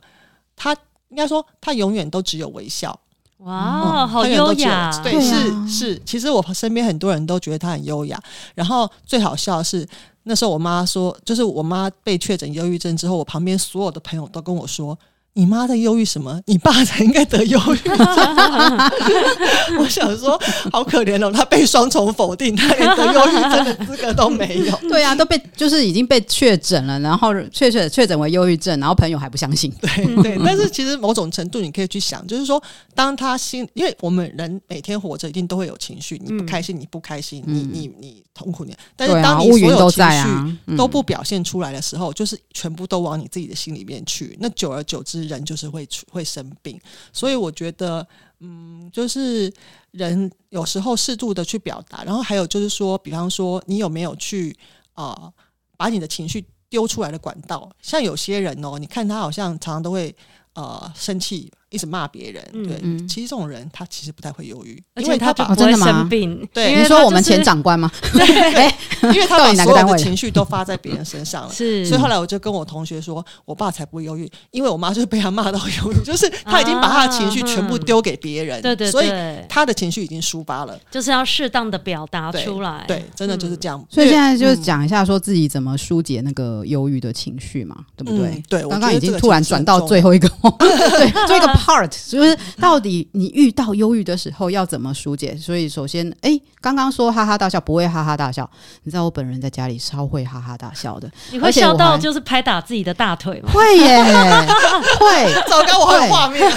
[0.54, 0.76] 她
[1.08, 3.00] 应该说她永远都只有微笑。
[3.38, 4.90] 哇，嗯、好优雅。
[5.02, 8.22] 对，是是，其实我身边很多人都觉得她很优雅。
[8.54, 9.88] 然后最好笑的是
[10.24, 14.98] 那时候我妈说，就是我妈被确诊忧郁症之后，我旁边所有的朋友都跟我说。
[15.34, 16.40] 你妈在忧郁什么？
[16.46, 17.96] 你爸才应该得忧郁症。
[19.78, 20.38] 我想说，
[20.72, 24.76] 好可怜哦，他被双重否定，他连得忧郁症的资格都没有。
[24.90, 29.72] 对啊，都被就是已经被确诊了，然后确确确诊为忧郁症，然后朋友还不相信。
[29.80, 32.60] 对对，但是其实某种程度你可以去想，就是说，
[32.94, 38.76] 当他心，因为我们人每天活着一定都会有情绪，你不开心，你不开心，你你你痛苦，你。
[38.96, 45.19] 但是当你所有情绪都不表现出来的时候，就是全部都往你自己的心里面去，那久而久之。
[45.26, 46.80] 人就是会会生病，
[47.12, 48.06] 所以我觉得，
[48.40, 49.52] 嗯，就是
[49.92, 54.56] 人有时候适度的去表达，然后还有就是说，比方说，你有没有去
[54.94, 55.32] 啊、
[55.76, 57.70] 把你的情绪丢出来的管道？
[57.80, 60.14] 像有些人哦，你看他好像常常都会
[60.54, 61.50] 呃生气。
[61.70, 66.46] 一直骂别人，对，嗯、其实这种人他其实不太会忧郁，因为他不会生病。
[66.52, 67.90] 对，你说我们前长官吗？
[68.12, 68.72] 对，
[69.14, 71.52] 因为他把所有的情绪都发在别人身上了。
[71.52, 79.08] 是，所以后来我就跟我同学说，我爸才不会忧郁，因为我妈就是被他骂到忧郁， 就是他已经把他的情绪全部丢给别人，对对，所以
[79.48, 82.84] 他的情绪已经抒发了，就是要适当的表达出来。
[82.88, 83.80] 对，真的就是这样。
[83.88, 88.42] 所以现在就是讲一下，说自己怎么疏解那个忧郁的情绪嘛，对不对？
[88.48, 90.28] 对，刚刚已经突然转到最后一个，
[90.58, 92.30] 对，这个 part 就是。
[92.58, 95.36] 到底你遇到忧郁的时候要怎么疏解？
[95.36, 98.48] 所以首先，哎、欸，刚刚说哈哈大笑不会哈哈大笑，
[98.84, 103.50] 你知道我本人在家里超会哈哈大笑的，你会笑到就是拍打自己的大腿吗？
[103.52, 103.98] 会耶，
[105.00, 105.34] 会。
[105.48, 106.52] 糟糕，我好有画面。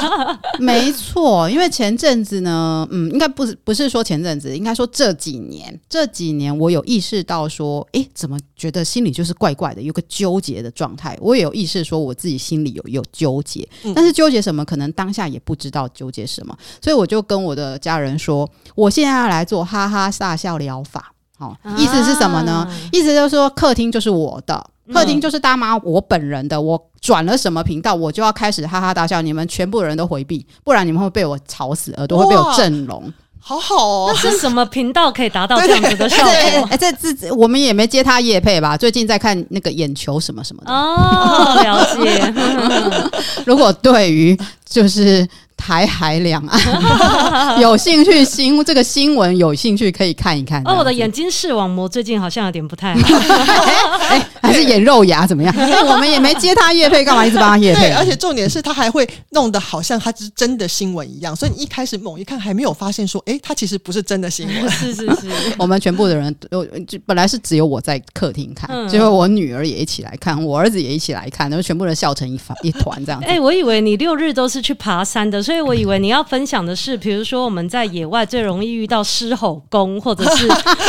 [0.60, 11.16] 没错，因为前阵子呢，嗯，应该不是不是说前阵子，应该说这几年这几年我有意识到说，哎、欸，怎么觉得心里就是怪怪的，有个纠结的状态。
[11.20, 14.64] 我也有意识说我自己心里有有纠结，但是纠结什么？
[14.64, 15.26] 可能当下。
[15.26, 21.12] 也不知道纠结什么，所以我就跟我的家人说，我现在要来做哈哈大笑疗法。
[21.36, 22.64] 好，意思是什么呢？
[22.92, 26.60] 意思就是说，客厅就是我的，客厅就是大妈我本人的。
[26.62, 33.12] 我转了什么频道，我就要开始哈哈大笑，你们全部人都回避，不然你们会被我吵死，耳朵会被我震聋。
[33.48, 36.68] 好好哦，那是什么频道可以达到这样子的效果？
[36.68, 38.76] 哎，这这我们也没接他夜配吧？
[38.76, 42.34] 最近在看那个眼球什么什么的哦，了解。
[43.46, 44.36] 如果对于
[44.68, 45.26] 就是。
[45.56, 46.60] 台海两岸
[47.60, 50.62] 有兴趣新这个新闻有兴趣可以看一看。
[50.64, 53.14] 哦，我的眼睛视网膜最近好像有点不太好，
[54.08, 55.54] 哎，还是眼肉芽怎么样？
[55.86, 57.90] 我们也没接他叶配，干嘛一直帮他叶配？
[57.92, 64.68] 而且重点是他还会弄得好像他是真的新闻一样，所以你一开始猛一看还没有发现说，哎，他其实不是真的新闻。
[64.70, 73.20] 是是是，我们全部的人都就本来是只有我在客厅看，结果我女儿也一起来看，我儿子也一起来看，然后全部人笑成一团一团这样。
[73.24, 75.45] 哎，我以为你六日都是去爬山的。
[75.46, 80.48] 所以我以为你要分享的是，比如说我们在野外最容易遇到狮吼功，或者是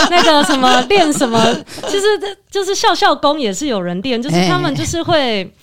[0.09, 1.39] 那个什么练什么，
[1.87, 2.05] 其实
[2.49, 5.53] 就是笑笑功也是有人练，就是他们就是会。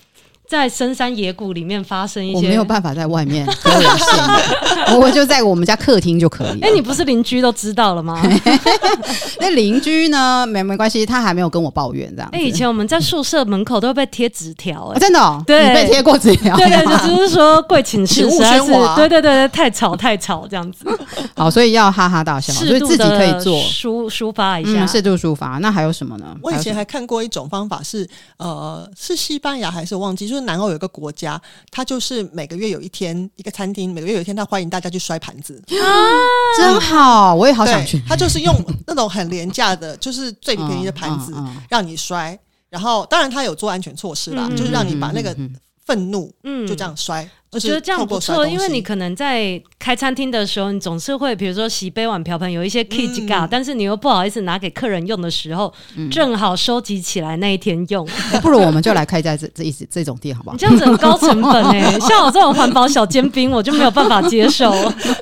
[0.47, 3.47] 在深山野谷里面发生一些，我没有办法在外面
[4.99, 6.59] 我就在我们家客厅就可以。
[6.61, 8.21] 哎、欸，你不是邻居都知道了吗？
[9.39, 10.45] 那邻居呢？
[10.45, 12.29] 没没关系，他还没有跟我抱怨这样。
[12.31, 20.85] 哎、欸，以前我们在宿舍门口都会被贴纸条，哎、啊，真的、哦，对，你被贴过纸条，对对，就是说贵寝室 实在是，对对对对，太吵太吵这样子。
[21.35, 25.57] 好，所以要哈哈大笑，所以自己可以做抒抒发一下，适度抒发。
[25.57, 26.37] 那还有什么呢？
[26.41, 30.34] 我以前还看过一种方法是，呃，是西班牙还是忘记？
[30.35, 35.87] 就是南欧有一个国家，它就是每个月有一天一个餐厅，每个月有一天他欢迎大家去摔盘子啊，
[36.57, 38.03] 真好，我也好想去。
[38.05, 38.53] 他就是用
[38.85, 41.33] 那种很廉价的，就是最便宜的盘子
[41.69, 42.37] 让你摔，
[42.69, 45.33] 然后当然他有做安全措施啦，就是让你把那个
[45.85, 47.29] 愤怒嗯就这样摔。
[47.55, 55.73] 我觉得这样不错，因为你可能在开餐厅的时候，你总是会比如说洗杯碗瓢盆有一些 key 嘎，但是你又不好意思拿给客人用的时候，
[56.11, 58.05] 正好收集起来那一天用。
[58.41, 60.55] 不如我们就来开在这这一这种店好不好？
[60.55, 64.69] 你这样子很高成本哎， 像我这种环保小尖兵，我就没有办法接受。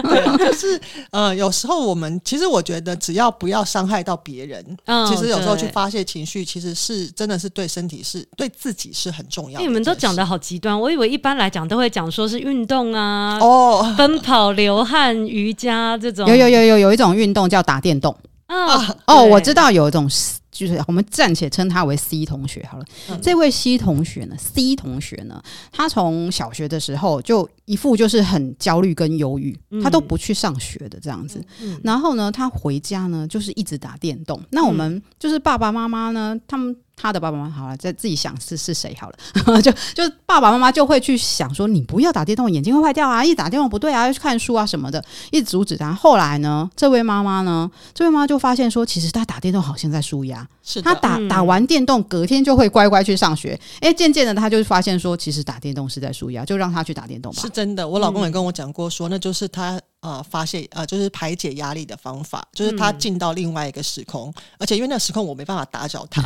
[0.02, 4.66] 对，就是呃，有时候我们其实我觉得只要不要伤害到别人，
[5.08, 9.64] 其实有时候去发泄情绪，其实是真的是对身体是对自己是很重要的。
[9.64, 12.23] 你们都讲的好极端，我以为一般来讲都会讲说。
[12.24, 16.26] 都是运动啊，哦，奔跑、流汗、瑜伽这种。
[16.26, 18.16] 有有有有有一种运动叫打电动。
[18.46, 20.08] 啊，哦，我知道有一种
[20.50, 22.86] 就是我们暂且称他为 C 同学好了。
[23.10, 31.44] 嗯、这位 C 同学呢，C 同学呢，他从小学的时候就一副就是很焦虑跟忧郁，他都不去上学的这样子。
[31.84, 34.42] 然后呢，他回家呢就是一直打电动。
[34.52, 36.74] 那我们就是爸爸妈妈呢，他们。
[37.04, 39.18] 他的爸爸妈妈好了，再自己想是是谁好了，
[39.62, 43.22] 就就爸爸妈妈就会去想说，你不要打电动，眼睛会坏掉啊！
[43.22, 45.94] 一打电动不对啊，要去看书啊什么的，一直阻止他。
[45.94, 53.60] 后来呢，这位妈妈呢，这位妈妈就发现说，其实他打电动好像在舒压，是的他打打完电动，隔天就会乖乖去上学。
[53.82, 57.42] 哎、嗯，渐渐的，他就发现说，其实打电动是在舒压，就让他去打电动吧。
[57.42, 59.78] 是真的，我老公也跟我讲过说，说、嗯、那就是他。
[60.04, 66.22] 呃，发泄呃，就是排解压力的方法，就是他进到另外一个时空，嗯、而且因为那个时空我没办法打搅他，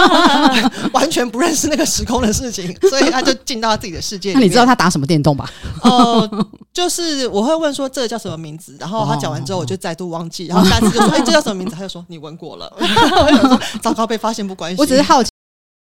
[0.92, 4.34] 完全不认识那个时空的事情，所以他就进到他自己的世界里。
[4.34, 5.50] 那你知道他打什么电动吧？
[5.82, 11.74] 哦、呃，就是我会问说这个叫什么名字，然后他讲完之后我就再度忘记，然后下次就说 哎、欸，这叫什么名字？
[11.74, 14.78] 他就说你闻过了， 我想说糟糕被发现不关系。
[14.78, 15.30] 我只是好奇。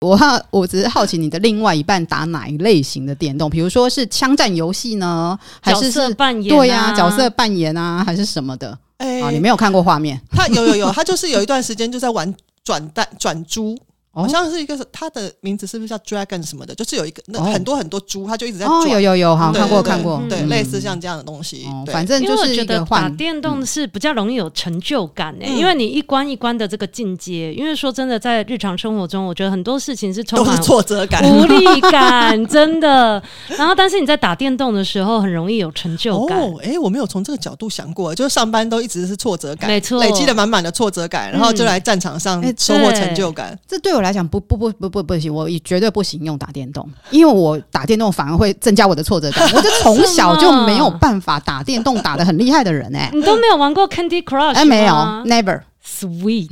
[0.00, 3.50] 我好，我只是好奇你的另外一半打哪一类型的电动？
[3.50, 6.54] 比如说是枪战游戏呢，还是是扮演？
[6.54, 8.78] 对呀，角色扮演啊，还是什么的？
[8.98, 10.20] 哎，啊，你没有看过画面？
[10.30, 12.32] 他有有有，他就是有一段时间就在玩
[12.62, 13.76] 转蛋转珠。
[14.22, 16.74] 好像是一个，他的名字是不是叫 Dragon 什么的？
[16.74, 18.86] 就是有一个那很多很多猪，他就一直在哦。
[18.88, 21.66] 有有有，好看过看过，对，类似像这样的东西。
[21.86, 27.52] 反正就是觉得打电动是比较容易有成就感诶，因为你一关一关的这个进阶。
[27.52, 33.22] 因为说真的，在日常生活中，我觉得很多事情是充满挫折感、无力感， 真的。
[33.56, 36.38] 然后，但是你在打电动的时候，很容易有成就感。
[36.38, 43.58] 哦，哎，我没有从这个角度想过，就是上班都一直是挫折感，没错，累积了满满的挫折感，然后就来战场上收获成就感。
[43.66, 44.88] 这对我来讲，不不不不。
[44.88, 49.48] 不不行，我也绝对不行用打电动，因为我打电动反而会增加我的挫折感。
[49.54, 54.54] 我就从 小就没有办法打电动打的很厉害的人哎、欸，你都没有玩过 Candy Crush？
[54.54, 54.94] 哎，没有
[55.26, 55.60] ，Never。
[55.86, 56.48] Sweet，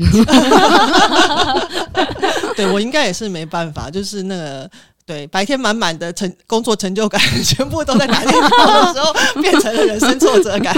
[2.56, 4.70] 对我应该也是没办法，就是那个。
[5.06, 10.74] 对，白天满满的成工作成就感， 全部都在打电话的时候，变成了人生挫折感，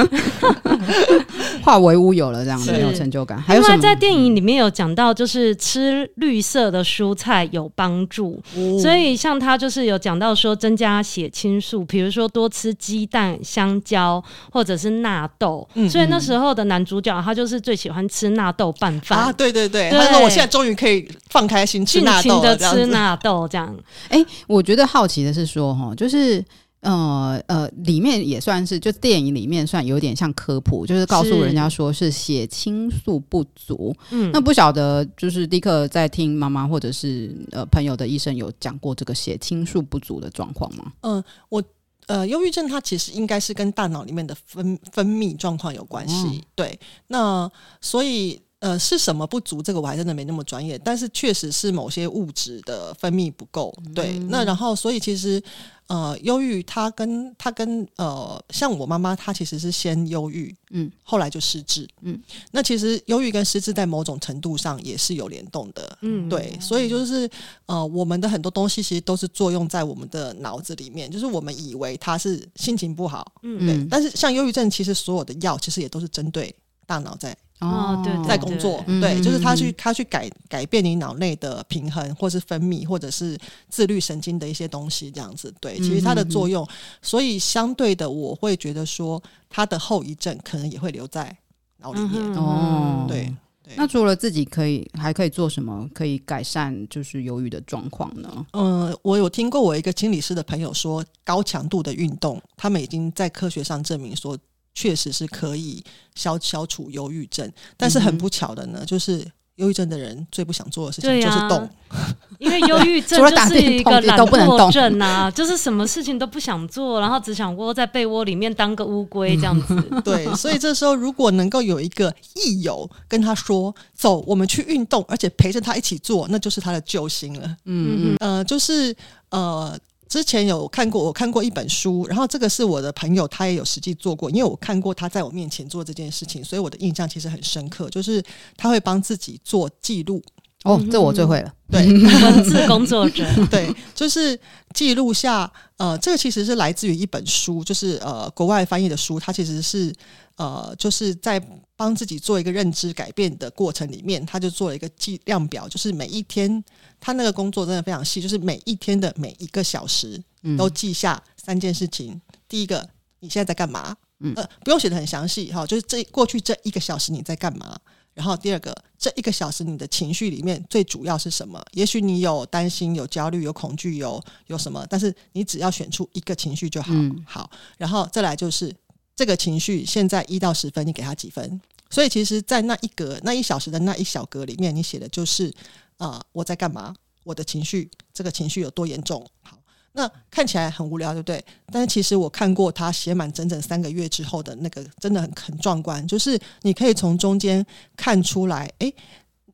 [1.65, 3.41] 化为乌有了，这样子没有成就感。
[3.41, 3.81] 还有什么？
[3.81, 15.67] 在电影里面有讲到，就是吃绿色的蔬菜有帮助，哦、所以像他就是有讲到说增加血清素，比如说多吃鸡蛋、香蕉或者是纳豆。
[15.73, 23.75] 嗯、所以那时候的男主角他就是最喜欢吃纳豆拌饭啊，对对对，对他说我现在终于可以放开心吃纳豆了，尽情的吃纳豆这样。
[24.09, 26.45] 哎，我觉得好奇的是说，哈，就是
[26.81, 33.95] 呃呃，里面也算是，就电影里面算有点像科普，就是告诉人家说是血清素不足。
[34.11, 40.93] 嗯，那不晓得，就是立刻在听妈妈或者是呃朋友的医生有讲过这个血清素不足的状况吗？
[41.03, 41.63] 嗯，我
[42.07, 46.15] 呃，忧郁症它其实应该是跟大脑里面的分分泌状况有关系。
[46.15, 47.51] 嗯、对，那
[47.81, 48.41] 所以。
[48.61, 49.63] 呃，是什么不足？
[49.63, 53.73] 这个我还真的没那么专业，但是确实是某些物质的分泌不够。
[53.95, 55.41] 对，嗯、那然后所以其实
[55.87, 67.31] 呃，忧郁它跟它跟呃，像我妈妈，她其实是先忧郁，嗯，后来就失智，嗯，那其实忧郁跟失智在某种程度上也是有联动的，嗯，对，所以就是
[67.67, 76.53] 呃，我们的很多东西其实都是作用在我们的脑子里面，就是我们以为他是心情不好，嗯，对，但是像忧郁症，其实所有的药其实也都是针对
[76.85, 77.37] 大脑在。
[77.61, 83.37] 哦，对，在工作，对，就是他去他去改改变你脑内的平衡，或是分泌，或者是
[83.69, 85.53] 自律神经的一些东西，这样子。
[85.61, 86.65] 对，其实它的作用，
[87.03, 91.37] 所以相对的，我会觉得说，它的后遗症可能也会留在
[91.79, 92.23] 脑里面。
[92.35, 93.35] 哦，对。
[93.75, 98.47] 那除了自己可以，还可以做什么可以改善就是忧郁的状况呢？
[98.53, 104.39] 嗯，我有听过我一个心理师的朋友说，高强度的运动，他们已经在科学上证明说。
[104.79, 105.83] 确实是可以
[106.15, 119.75] 消消除忧郁症，但是很不巧的呢，嗯、就是忧郁症的人最不想做的事情就是动，啊、因为忧郁 症就是一个懒惰症啊，就是什么事情都不想做，然后只想窝在被窝里面当个乌龟这样子。
[119.91, 128.95] 嗯、 对，所以这时候如果能够有一个益友跟他说：“走，我们去运动，而且陪着他一起做，那就是他的救星了。”嗯嗯，呃，就是
[129.31, 129.77] 呃。
[130.09, 137.91] 之前有看过，我看过一本书，然后这个是我的朋友，他也有实际做过，因为我看过他在我面前做这件事情，所以我的印象其实很深刻。
[137.91, 138.23] 就是
[138.57, 140.23] 他会帮自己做记录，
[140.65, 144.39] 哦，这我最会了，对， 文字工作者， 对，就是
[144.75, 149.95] 记录下，呃，这个其实是来自于一本书，就是呃国外翻译的书，它其实是
[150.37, 151.41] 呃就是在
[151.77, 156.63] 帮自己做一个认知改变的过程里面，他就做了一个计量表，就是每一天。
[157.01, 160.21] 他那个工作真的非常细，就是每一天的每一个小时
[160.57, 162.11] 都记下三件事情。
[162.11, 162.85] 嗯、第一个，
[163.21, 163.97] 你现在在干嘛？
[164.19, 167.79] 嗯、呃，不用写的很详细哈，就是这过去这一个小时你在干嘛？
[168.15, 171.65] 然后第二个，这一个小时你的情绪里面最主要是什么？
[171.73, 176.93] 也许你有担心、有焦虑、有恐惧、有有什么，但是你只要选出一个情绪就好。
[176.93, 178.75] 嗯、好，然后再来就是
[179.15, 181.61] 这个情绪，现在一到十分，你给他几分？
[181.91, 185.49] 所以其实，在那一格、那一小时的那一小格里面，你写的就是
[185.97, 186.95] 啊、呃，我在干嘛？
[187.25, 189.25] 我的情绪，这个情绪有多严重？
[189.43, 189.58] 好。
[189.99, 191.45] 那看起来很无聊，对不对？
[191.73, 196.07] 但是其实我看过他写满整整三个月之后的那个，真的很很壮观。
[196.07, 198.95] 就是你可以从中间看出来，诶，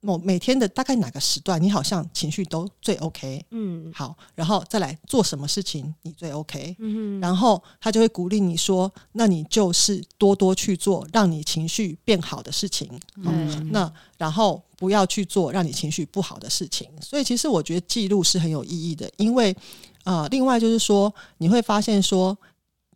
[0.03, 3.43] 某每天的大概哪个时段，你好像情绪都最 OK。
[3.53, 6.77] 嗯，好，然后再来做什么事情你最 OK。
[6.79, 12.87] 嗯，然后他就会鼓励你说，那你就是多多去做让你情绪变好的事情。
[13.17, 16.87] 嗯，那然后不要去做让你情绪不好的事情。
[17.01, 19.57] 所以其实我觉得记录是很有意义的，因为。
[20.05, 22.37] 啊，另外就是说，你会发现说，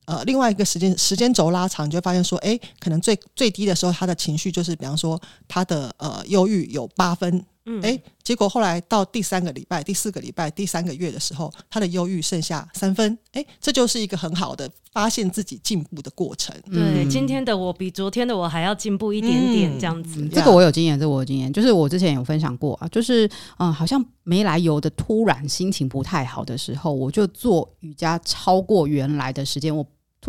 [0.06, 7.44] 呃，另外一个时间时间轴拉长，你就会发现说，诶，可能最最低的时候，他的情绪就是，比方说，他的呃忧郁有八分。
[7.68, 16.54] 嗯，哎，结果后来到第三个礼拜、第四个礼拜、第三个月的时候，他的忧郁剩下三分，哎，这就是一个很好的发现自己进步的过程。
[16.72, 20.22] 对，嗯、今天的我比昨天的我还要进步一点点，这样子。
[20.22, 23.26] 嗯、这个我有经验，这个、我有经验，就是我之前有分享过啊，就是
[23.58, 29.86] 嗯、呃，好像没来由的突然心情不太好的时候，我就做瑜伽超过原来的时间，我。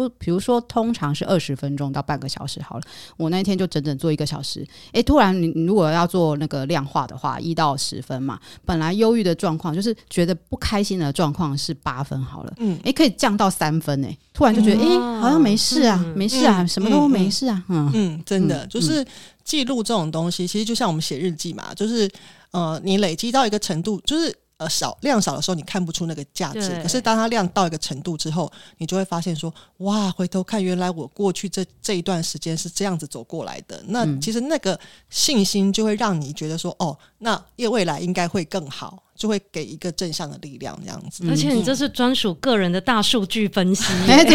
[0.08, 2.84] 突，比如说，通常是二十分钟到半个小时好了。
[3.18, 4.66] 我那一天就整整做一个小时。
[4.94, 8.40] 诶，突然你如果要做那个量化的话，一到十分嘛。
[8.66, 12.54] 本来忧郁的状况就是觉得不开心的状况是八分好了。
[12.58, 14.18] 嗯，诶，可以降到三分诶。
[14.34, 17.64] 突然就觉得，诶、嗯，好像没事啊，嗯、没事啊，嗯、什么都没事啊。
[17.68, 19.06] 嗯嗯，真的就是
[19.44, 22.10] 记录这种东西，其实就像我们写日记嘛，就是
[22.52, 24.34] 呃，你累积到一个程度，就是。
[24.60, 26.78] 呃，少量少的时候，你看不出那个价值。
[26.84, 33.82] 可是当它量到一个程度之后，你就会发现说，哇，回头看，原来我过去这这一段时间是这样子走过来的。
[33.88, 34.78] 那其实那个
[35.10, 39.02] 信心就会让你觉得说，哦，那因为未来应该会更好。
[39.20, 41.26] 就会给一个正向的力量，这样子。
[41.30, 44.34] 而且你这是专属个人的大数据分析， 哎，对，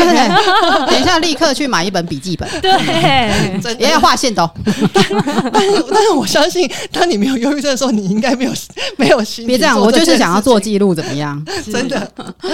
[0.87, 4.49] 等一下立刻去买一本笔记本， 对，也要划线的。
[5.51, 8.53] 但是，但是我相信，当你没有忧郁症的时候，你应该没有
[8.99, 9.47] 没有心。
[9.47, 11.43] 别这样，我就是想要做记录，怎么样？
[11.73, 12.13] 真的。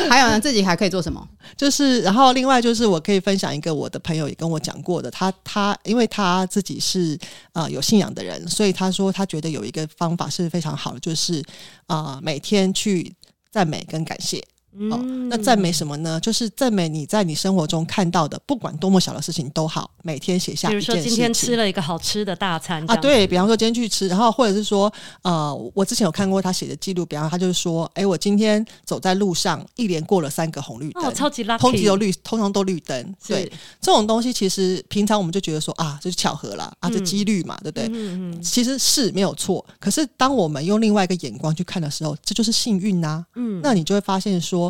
[0.09, 1.21] 还有呢，自己还可以做什么？
[1.57, 7.19] 就是，然后另外就是，我可以分享一个我的朋友也跟我讲过的，他他因为他自己是
[7.53, 11.43] 啊、呃、有信仰的人，所以他说他觉得有一个方法是非常好的，就是
[11.89, 12.15] 啊。
[12.15, 13.15] 呃每天去
[13.51, 14.45] 赞美跟感谢。
[14.91, 14.97] 哦，
[15.29, 16.19] 那赞美什么呢？
[16.21, 20.95] 就是赞美你在你生活中看到的，不管多么小的事情都好，每天写下一件事情。
[20.95, 24.91] 比如说今天吃了一个好吃的大餐啊，对，比方说今天去吃，然后或者是说，
[25.23, 33.15] 呃，我之前有看过他写的记录，比方他就是说，哎、欸，我今天走在路上，一连过了三个红绿灯，哦，超级 lucky，通缉都绿，通常都绿灯。
[33.27, 33.51] 对，
[33.81, 37.89] 这种东西其实平常我们就觉得说啊，这是巧合啦，啊，这几率嘛，对不对？
[37.89, 39.67] 嗯嗯嗯，其实是没有错。
[39.81, 43.27] 可是当我们用另外一个眼光去看的时候，这就是幸运呐、啊。
[43.35, 44.61] 嗯，那你就会发现说。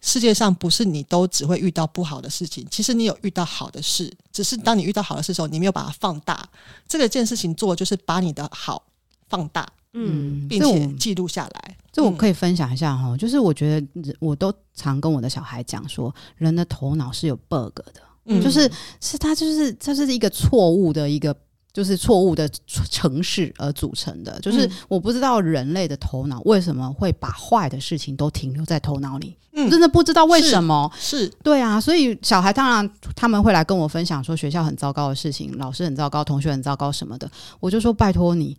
[0.00, 6.48] 世界上不是你都只会遇到不好的事情，其实你有遇到好的事，只是当你遇到好的事的时候，你没有把它放大。
[6.88, 8.82] 这个件事情做就是把你的好
[9.28, 11.76] 放大，嗯，并且记录下来。
[11.92, 21.36] 这我可以分享一下哈，就是我觉得我都常跟我的小孩讲说，人的头脑是有 bug 的，嗯，就是是他就是它是一个错误的一个。
[21.76, 22.48] 就是错误的
[22.90, 30.90] 城市而组成的，就是我不知道人类的头脑为什么会把坏的事情都停留在头脑里，嗯，真的不知道为什么。
[30.98, 38.56] 是，是对啊，所以小孩当然他们会来跟我分享说学校很糟糕的事情，老师很糟糕，同学很糟糕什么的，我就说拜托你。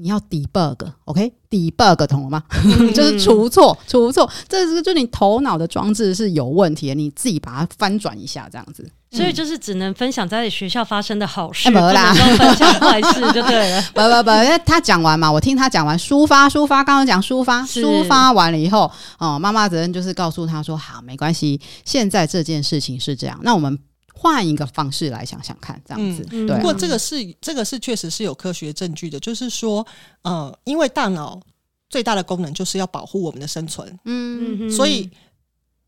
[0.00, 2.42] 你要 debug，OK？debug 懂了吗？
[2.64, 8.88] 嗯、 就是除错，除错，这是就你头脑的装置是有问题的，你自己把它翻转一下，这样子。
[9.10, 13.82] 所以就是只能分享在学校发生的好事，不能分享坏事就对了。
[13.94, 23.78] 不不不，因为他讲完嘛，我听他讲完，抒发抒发，刚刚讲抒发，抒发完了以后，哦，妈妈责任就是告诉他说，好，没关系，现在这件事情是这样，那我们。
[24.20, 26.26] 换一个方式来想想看，这样子。
[26.32, 29.86] 嗯、对、啊，不过这个是这个是确实是有科学证据的，就是说，
[30.22, 31.40] 呃，因为大脑
[31.88, 35.08] 最大的功能就是要保护我们的生存，嗯，所以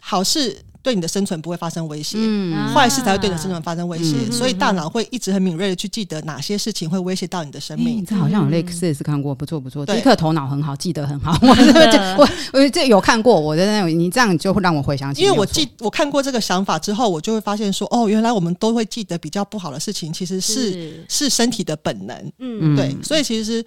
[0.01, 0.64] 好事。
[0.83, 7.99] 对你的生存不会发生威胁，嗯，坏事才会对你的生存发生威胁，嗯、所以大脑会一直很敏锐的去记得哪些事情会威胁到你的生命。
[7.99, 11.37] 欸、这好像有类似也是看过，不错不错，杰克头脑很好，记得很好。
[11.47, 23.64] 我这我我这有看过，我的那种，你这样就会让我回想起，因为我记我看过这个想法之后，我就会发现说，哦，原来我们都会记得比较不好的事情，其实是是，是身体的本能，嗯，对，所以其实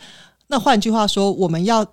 [0.47, 1.85] 那换句话说，我们要。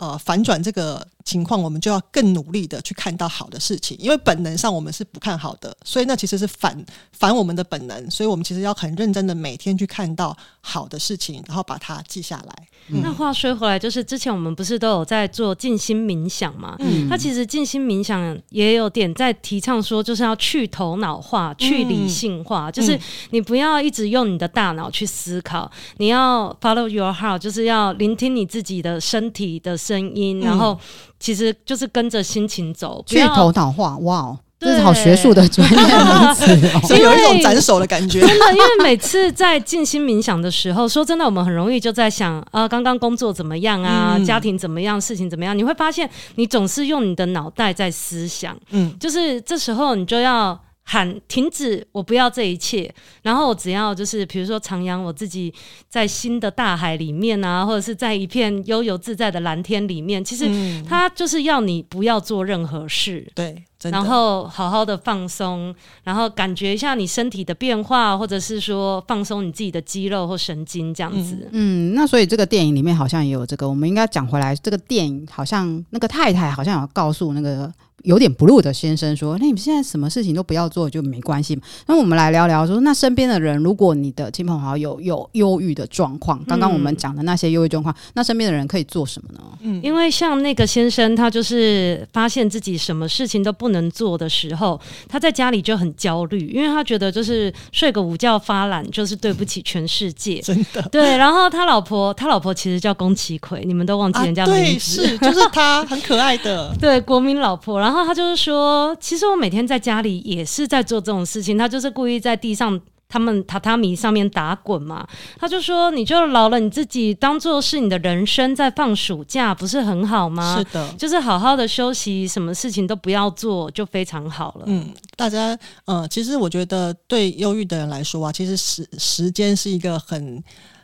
[0.00, 12.68] 呃，反转这个情况，我们就要更努力的去看到好的事情，因为本能上我们是不看好的，所以那其实是反反我们的本能，所以我们其实要很认真的每天去看到好的事情，然后把它记下来。
[12.88, 16.74] 嗯、那话说回来，就是之前我们不是都有在做静心冥想嘛？
[16.80, 22.98] 嗯，它其实静心冥想也有点在提倡说，就是要去头脑化、去理性化，嗯、就是
[23.30, 30.78] 你不要一直用你的大脑去思考，你要 follow your heart，就是要聆听你自己的身体的声音，嗯、然后
[31.20, 33.96] 其实就是跟着心情走，去头脑化。
[33.98, 34.38] 哇哦！
[34.58, 36.44] 这是好学术的专业名词
[36.76, 38.20] 哦，所 以有一种斩首的感觉。
[38.26, 45.56] 真的，因为每次在静心冥想的时候，说真的，我们很容易就在想啊，刚刚工作怎么样啊，嗯、家庭怎么样，事情怎么样？
[45.56, 48.54] 你会发现，你总是用你的脑袋在思想。
[48.72, 50.60] 嗯，就是这时候你就要
[50.92, 55.54] 喊停止，我不要这一切，然后我只要就是比如说徜徉我自己
[55.88, 60.24] 在新的大海里面啊，或者是在一片悠游自在的蓝天里面。
[60.24, 60.50] 其实
[60.88, 63.24] 他就是要你不要做任何事。
[63.36, 63.62] 对。
[63.84, 65.74] 然后好好的放松，
[66.04, 71.48] 然后感觉一下你身体的变化，或者是说放松你自己的肌肉或神经这样子。
[71.50, 77.72] 嗯，嗯，那所以这个电影里面好像也有这个，我们应该讲回来，这个电影好像那个太太好像有告诉那个。
[78.04, 89.40] 有点 blue 的先生说：“那你们现在什么事情都不要做就没关系嘛。”那我们来聊聊说，那身边的人，如果你的亲朋好友有忧郁的状况，刚刚我们讲的那些忧郁状况，那身边的人可以做什么呢？
[89.62, 100.80] 嗯，因为像那个先生，他就是发现自己什么事情都不能做的时候，他在家里就很焦虑，因为他觉得就是睡个午觉发懒就是对不起全世界， 真的。
[100.90, 107.80] 对，然后他老婆，他老婆其实叫宫崎葵，你们都忘记人家名字，啊、对，是就是他，很可爱的，对，国民老婆。
[107.80, 111.56] 然后他就是说，其实我每天在家里也是在做这种事情。
[111.56, 115.06] 他就是故意在地上，他们榻榻米上面打滚嘛。
[115.38, 120.58] 他就说，你就饶了你自己，当做是你的人生在放暑假，不是很好吗？
[120.58, 124.64] 是的，就是好好的休息，什么事情都不要做，就非常好了。
[124.66, 125.54] 嗯，大家，
[125.86, 130.42] 嗯、呃，其实我觉得对忧郁的人来说啊，其实时时间是一个很，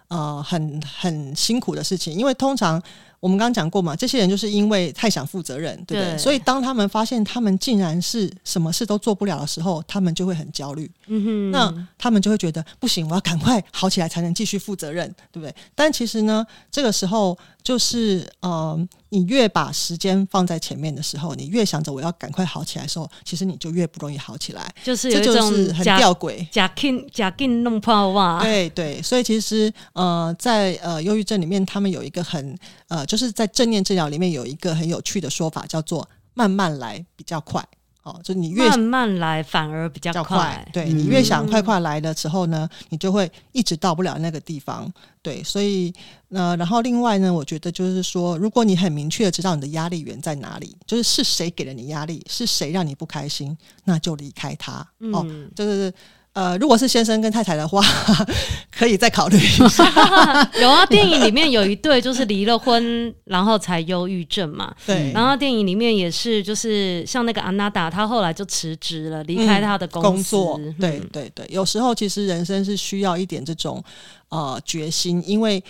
[0.09, 2.83] 呃，很很辛苦的事情，因为通常。
[3.21, 6.13] 我们刚刚讲过嘛，这些人就是因为太想负责任，对不对？
[6.15, 6.19] 对。
[6.19, 10.91] 所以当他们发现他们竟然是什么事都做不了的时候，他们就会很焦虑。
[11.07, 11.51] 嗯哼。
[11.51, 15.55] 那他们就会觉得不行，我要赶快好起来才能继续负责任，对不对？
[15.75, 18.79] 但其实呢，这个时候就是呃，
[19.17, 24.71] 你越把时间放在前面的时候，你越想着我要赶快好起来的时候，其实你就越不容易好起来。
[24.85, 28.43] 就是这就是很吊诡，假劲假劲弄破哇。
[28.43, 32.57] 对对，所以其实呃，在呃忧郁症里面，他们有一个很
[32.89, 33.07] 呃。
[33.07, 37.65] 就是在正念治疗里面有一个很有趣的说法，叫做“慢慢来比较快”。
[38.07, 40.37] 哦，就你越慢慢来反而比较快。
[40.39, 44.89] 快对，你越想快快来的时候呢，嗯、你就会一直到不了那个地方。
[45.21, 45.93] 对，所以
[46.29, 54.87] 呃，然后另外呢，我觉得就是说，如果你很明确的知道你的压力源在哪里，就是是谁给了你压力，是谁让你不开心，那就离开他。
[55.01, 55.27] 嗯、哦，
[55.57, 55.93] 就是。
[56.37, 57.83] 呃，如果是先生跟太太的话，
[58.71, 59.83] 可以再考虑一下。
[60.61, 64.75] 有啊，电影里面有一对就是离了婚，然后才忧郁症嘛。
[64.85, 65.11] 对。
[65.13, 69.89] 然后电影里面也是，就是像那个安娜达，她后来就辞职了，离开她的。
[69.89, 70.61] 工作。
[70.79, 73.83] 对对对，有时候其实人生是需要一点这种
[74.29, 75.65] 呃决心，因为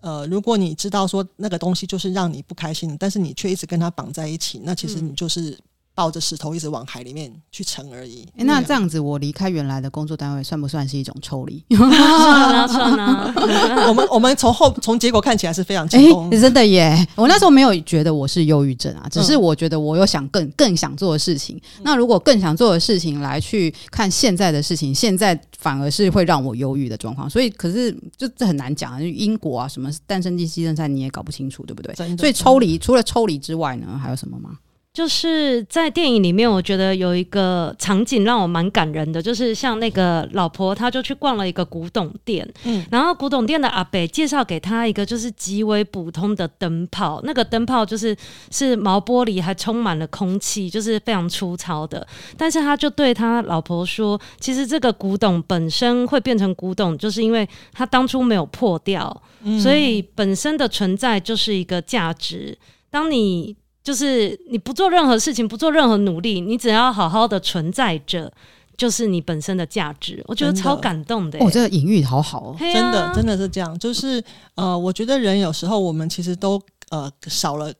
[0.00, 5.56] 呃，如果你知道说那个东西就是让你不开心，但是你却一直跟他绑在一起，那其实你就是。
[5.98, 8.20] 抱着石头一直往海里面去沉而已。
[8.36, 11.60] 欸、那这样子，我离开原来的工作单位，算不算是一种抽离？
[11.74, 13.34] 算啊，算啊。
[13.88, 16.30] 我们我们从后从结果看起来是非常成功。
[16.30, 17.04] 欸，真的耶！
[17.16, 21.56] 我那时候没有觉得我是忧郁症啊，只是我觉得我有想更更想做的事情。
[21.56, 27.28] 嗯、那如果更想做的事情来去看现在的事情，现在反而是会让我忧郁的状况。
[27.28, 31.92] 所以，可是就这很难讲啊，因果啊，什么诞生地牺牲赛你也搞不清楚，对不对？
[32.16, 34.50] 所以抽离除了抽离之外呢，还有什么吗？
[34.98, 48.16] 就是在电影里面，我觉得有一个场景让我蛮感人的，就是像那个老婆，她就去逛了一个古董店，嗯，然后古董店的阿北介绍给她一个就是极为普通的灯泡，那个灯泡就是
[48.50, 52.04] 是毛玻璃，还充满了空气，就是非常粗糙的。
[52.36, 62.58] 但是他就对他老婆说，其实这个古董本身会变成古董，就是因为它当初没有破掉，嗯，所以本身的存在就是一个价值。
[62.90, 63.54] 当你
[63.88, 68.30] 就是你不做任何事情，不做任何努力，你只要好好的存在着，
[68.76, 70.22] 就是你本身的价值。
[70.26, 73.78] 我觉得超感动的，的，哦，这个隐喻好好哦，真的真的是这样。
[73.78, 74.22] 就是
[74.56, 76.60] 呃，我觉得人有时候我们其实都
[76.90, 77.72] 呃少了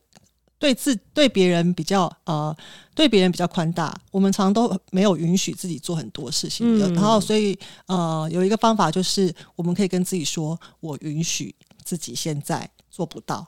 [0.59, 2.56] 对自对别人比较呃
[2.94, 6.66] 对别人比较宽大，我们常常都没有允许自己做很多事情。
[6.78, 7.54] 嗯，然后所以
[7.84, 11.54] 呃有一个方法就是我们可以跟自己说，我允许
[11.84, 13.46] 自己现在做不到。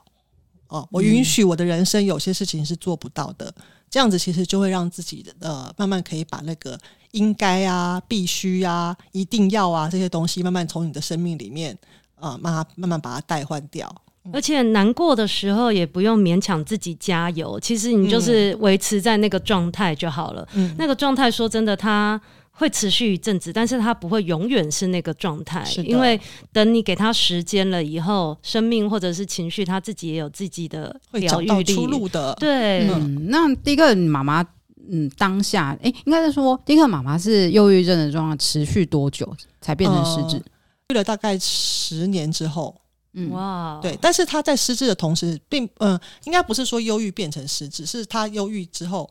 [0.71, 6.79] 哦，我允许我的人生有些事情是做不到的，嗯、这样子其实就会让自己的呃慢慢可以把那个
[7.11, 11.77] 应该啊、必须啊、一定要啊这些东西慢慢从你的生命里面
[12.15, 13.93] 啊、呃、慢慢慢慢把它代换掉。
[14.31, 20.47] 而且难过的时候也不用勉强自己加油，其实你就是维持在那个状态就好了。
[20.53, 22.21] 嗯，那个状态说真的，它
[22.61, 26.21] 会持续一阵子，但是它不会永远是那个状态，因为
[26.53, 31.73] 等你给他时间了以后，生命或者是情绪，他自己也有自己的疗愈力。
[31.73, 32.35] 出路的。
[32.35, 34.45] 对，嗯，那第一个妈妈，
[34.91, 40.37] 嗯，当下，哎、欸，应该是说，第一个妈妈是忧郁症的状况持续多久才变成失智？
[40.37, 40.43] 去、
[40.89, 42.79] 呃、了大概十年之后。
[43.13, 49.09] 嗯哇，对，但是他在失智的同时，并嗯、呃，应该不是说忧郁变成失智，是他忧郁之后，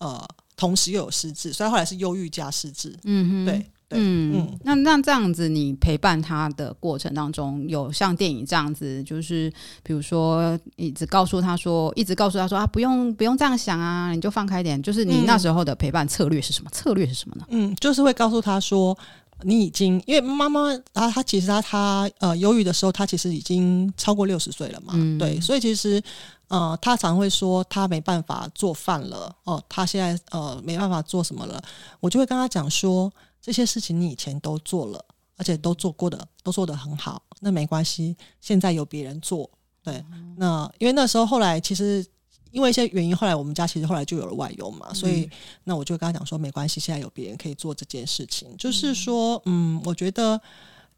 [0.00, 0.22] 呃，
[0.58, 2.94] 同时又有失智，所以后来是忧郁加失智。
[3.04, 9.50] 嗯哼，对对嗯嗯，那那这样子，你陪伴他的过程当中，有像电影这样子，就是
[9.82, 14.82] 比如说一直告诉他说，一直告诉他说啊，不用不用这样想啊，你就放开点。
[14.82, 16.68] 就是你那时候的陪伴策略是什么？
[16.68, 17.46] 嗯、策略是什么呢？
[17.48, 18.98] 嗯，就是会告诉他说。
[19.44, 20.62] 你已经，因为妈妈
[20.94, 26.02] 啊，她其实她她呃忧郁的时候，她其实已经超过六十岁了嘛，嗯、对，所以其实
[26.48, 31.62] 呃，他常会说他没办法做饭了哦，他现在呃没办法做什么了，
[32.00, 35.04] 我就会跟他讲说，这些事情你以前都做了，
[35.36, 39.48] 而且都做过的，都做得很好，那没关系，现在有别人做，
[39.82, 42.04] 对，嗯、那因为那时候后来其实。
[42.50, 45.30] 因为一些原因，后来我们家其实后来就有了外佣嘛，所以、嗯、
[45.64, 48.56] 那我就跟他讲说，没关系，现在有别人可以做这件事情。
[48.56, 50.40] 就是说，嗯，我觉得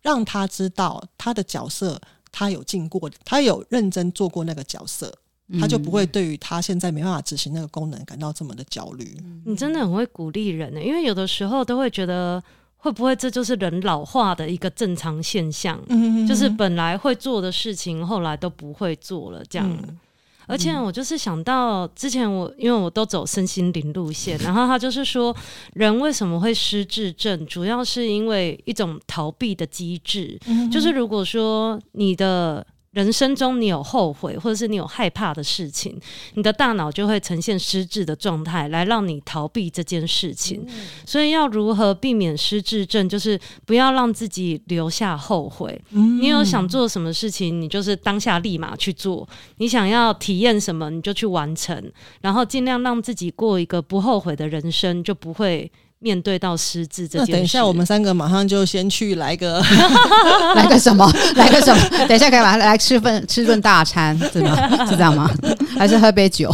[0.00, 5.12] 让他知道他的角色，他有进过，他有认真做过那个角色，
[5.58, 9.16] 他就不会对于他现在没办法执行那个功能感到这么的焦虑。
[9.44, 12.40] 你真的很会鼓励人呢，因为有的时候都会觉得，
[12.76, 15.80] 会不会这就是人老化的一个正常现象？
[15.88, 19.68] 嗯，就是本来会做的事情，后来都不会做了，这样。
[19.70, 19.98] 嗯
[20.46, 25.36] 而且我就是想到之前我因为我都走身心灵路线，然后他就是说，
[25.74, 30.36] 人为什么会失智症，主要是因为一种逃避的机制，
[30.72, 32.66] 就是如果说你的。
[32.92, 35.96] 人生中你有后悔，或者是你有害怕的事情，
[36.34, 40.64] 你的大脑就会呈现失智的状态，来让你逃避这件事情。
[40.66, 45.80] 嗯、所以要如何避免失智症，就是不要让自己留下后悔。
[45.90, 49.24] 嗯、你有想做什么事情，你就是当下立马去做；
[49.58, 55.70] 你想要体验什么，你就去完成，然后尽量让自己过一个不后悔的人生，就不会。
[56.00, 59.62] 面对到失智这件事，等一下我们三个马上就先去来个
[60.56, 62.06] 来个什么， 来个什么？
[62.08, 64.86] 等一下可以马上来吃份 吃顿大餐，是吗？
[64.86, 65.30] 是这样吗？
[65.78, 66.50] 还是喝杯酒？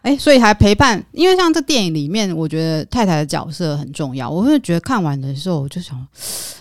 [0.00, 4.30] 哎、欸，所以还陪伴，因为像这电影里面，我觉得太太的角色很重要。
[4.30, 6.06] 我会觉得看完的时候，我就想，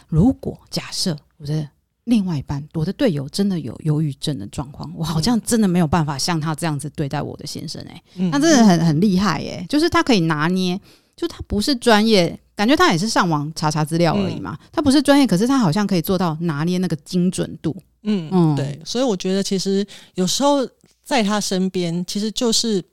[0.09, 1.65] 如果假设我的
[2.07, 7.89] 另外一半，我的队友真的有忧郁症的状况，我好像真的没有办法像他这样子对待我的先生、欸。
[7.89, 10.79] 哎、嗯，他真的很很厉害、欸，哎，就是他可以拿捏。
[11.17, 14.55] 就他不是专业，感觉他也是上网查查资料而已嘛。
[14.61, 17.75] 嗯、他不是专业，可是他好像可以做到拿捏那个精准度。
[18.03, 18.79] 嗯嗯，对。
[18.85, 19.83] 所以我觉得其实
[20.13, 20.59] 有时候
[21.03, 22.83] 在他身边，其实就是，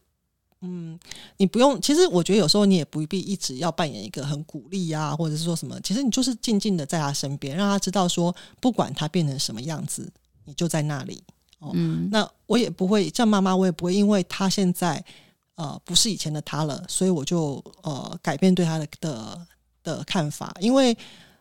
[0.65, 0.99] 嗯，
[1.37, 1.81] 你不用。
[1.81, 5.79] 其实我觉得有时候你也不必一直要扮演一个很鼓励啊，或者是说什么。
[5.83, 10.11] 其实你就是静静的在他身边，让他知道说，不管他变成什么样子，
[10.45, 11.23] 你就在那里。
[11.59, 15.05] 哦，嗯、那我也不会像妈妈，我也不会因为他现在。
[15.57, 19.47] 呃，不是以前的他了，所以我就呃改变对他的的
[19.85, 20.93] 的看法，因为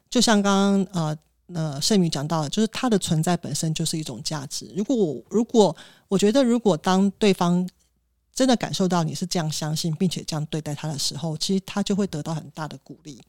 [0.07, 1.17] 就像刚刚呃
[1.51, 4.71] 呃盛宇讲到的，就是他的存在本身就是一种价值。
[4.75, 5.75] 如果我如果
[6.07, 7.67] 我觉得，如果当对方
[8.33, 13.21] 真的感受到你是这样相信，并且这样对待他的时候，其实他就会得到很大的鼓励。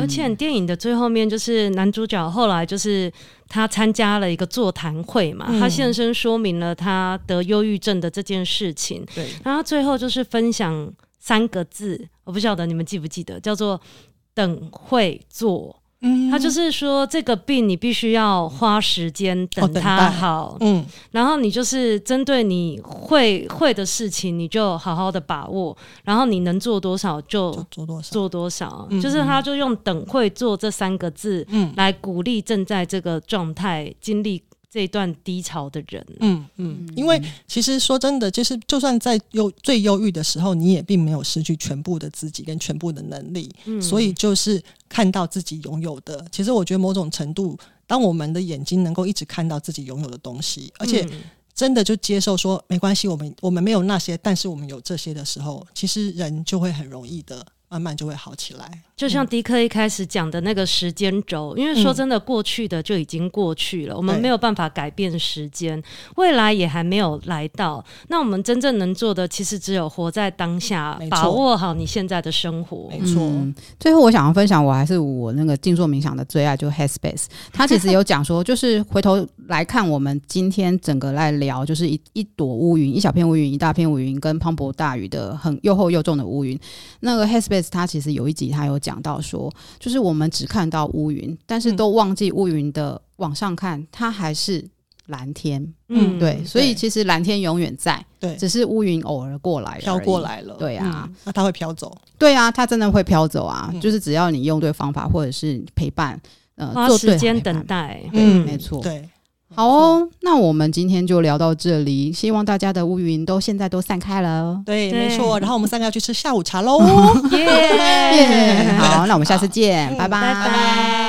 [0.00, 3.12] 而且电影的最后面，就是男主角后来就是
[3.48, 9.06] 他参加了一个座谈会嘛，嗯、他现身说明了他得忧郁症的这件事情。
[9.14, 10.90] 对，然后最后就是分享
[11.20, 13.80] 三个字，我不晓得你们记不记得，叫做
[14.34, 15.77] “等会做”。
[16.00, 34.42] 嗯，他就是说，这个病你必须要花时间等它好，嗯，然后你就是针对你会会的事情，你就好好的把握，然后你能做多少就做多少，做多少，就是他就用“等会做”这三个字，嗯，来鼓励正在这个状态经历。
[34.70, 46.22] 这一段低潮的人，嗯嗯，因为其实说真的，就是就算在忧最忧郁的时候，你也并没有失去全部的自己跟全部的能力，嗯，所以就是看到自己拥有的。
[46.30, 51.08] 其实我觉得某种程度，当我们的眼睛能够一直看到自己拥有的东西，而且
[51.54, 58.82] 真的就接受说没关系，我们我们没有那些，但是我们有这些的时候，其实人就会很容易的慢慢就会好起来。
[58.96, 65.80] 就像迪克一开始讲的那个时间轴，因为说真的，过去的就已经过去了，嗯、我们没有办法改变时间，
[66.16, 67.84] 未来也还没有来到。
[68.08, 72.88] 那我们真正能做的，其实只有活在当下，把握好你现在的生活。
[72.90, 73.54] 没错、嗯。
[73.78, 77.26] 最后，我想要分享，我还是我那个静坐冥想的最爱，就 Headspace。
[77.52, 86.58] 他其实有讲说，就是回头来看，我们今天整个来聊，就是一一朵乌云，一小片乌云，一大片乌云，跟磅礴大雨的很又厚又重的乌云。
[87.00, 94.64] 那个 Headspace，他其实有一集他有讲到说，就是我们只看到乌云，但是都忘记乌云的往上看，它还是
[95.06, 95.74] 蓝天。
[95.88, 100.54] 嗯，对，所以其实蓝天永远在，对，只是乌云偶尔过来飘过来了。
[100.58, 101.96] 对啊，嗯、那它会飘走。
[102.18, 103.70] 对啊，它真的会飘走啊！
[103.72, 106.20] 嗯、就是只要你用对方法，或者是陪伴，
[106.56, 108.02] 呃，花时间等待。
[108.12, 108.82] 嗯，没错。
[108.82, 109.08] 对。
[109.54, 112.12] 好哦，那我们今天就聊到这里。
[112.12, 114.60] 希望大家的乌云都现在都散开了。
[114.64, 115.40] 对，没错。
[115.40, 116.78] 然后我们三个要去吃下午茶喽。
[117.32, 118.76] 耶！
[118.78, 120.20] 好，那我们下次见，拜拜。
[120.34, 121.07] 拜拜。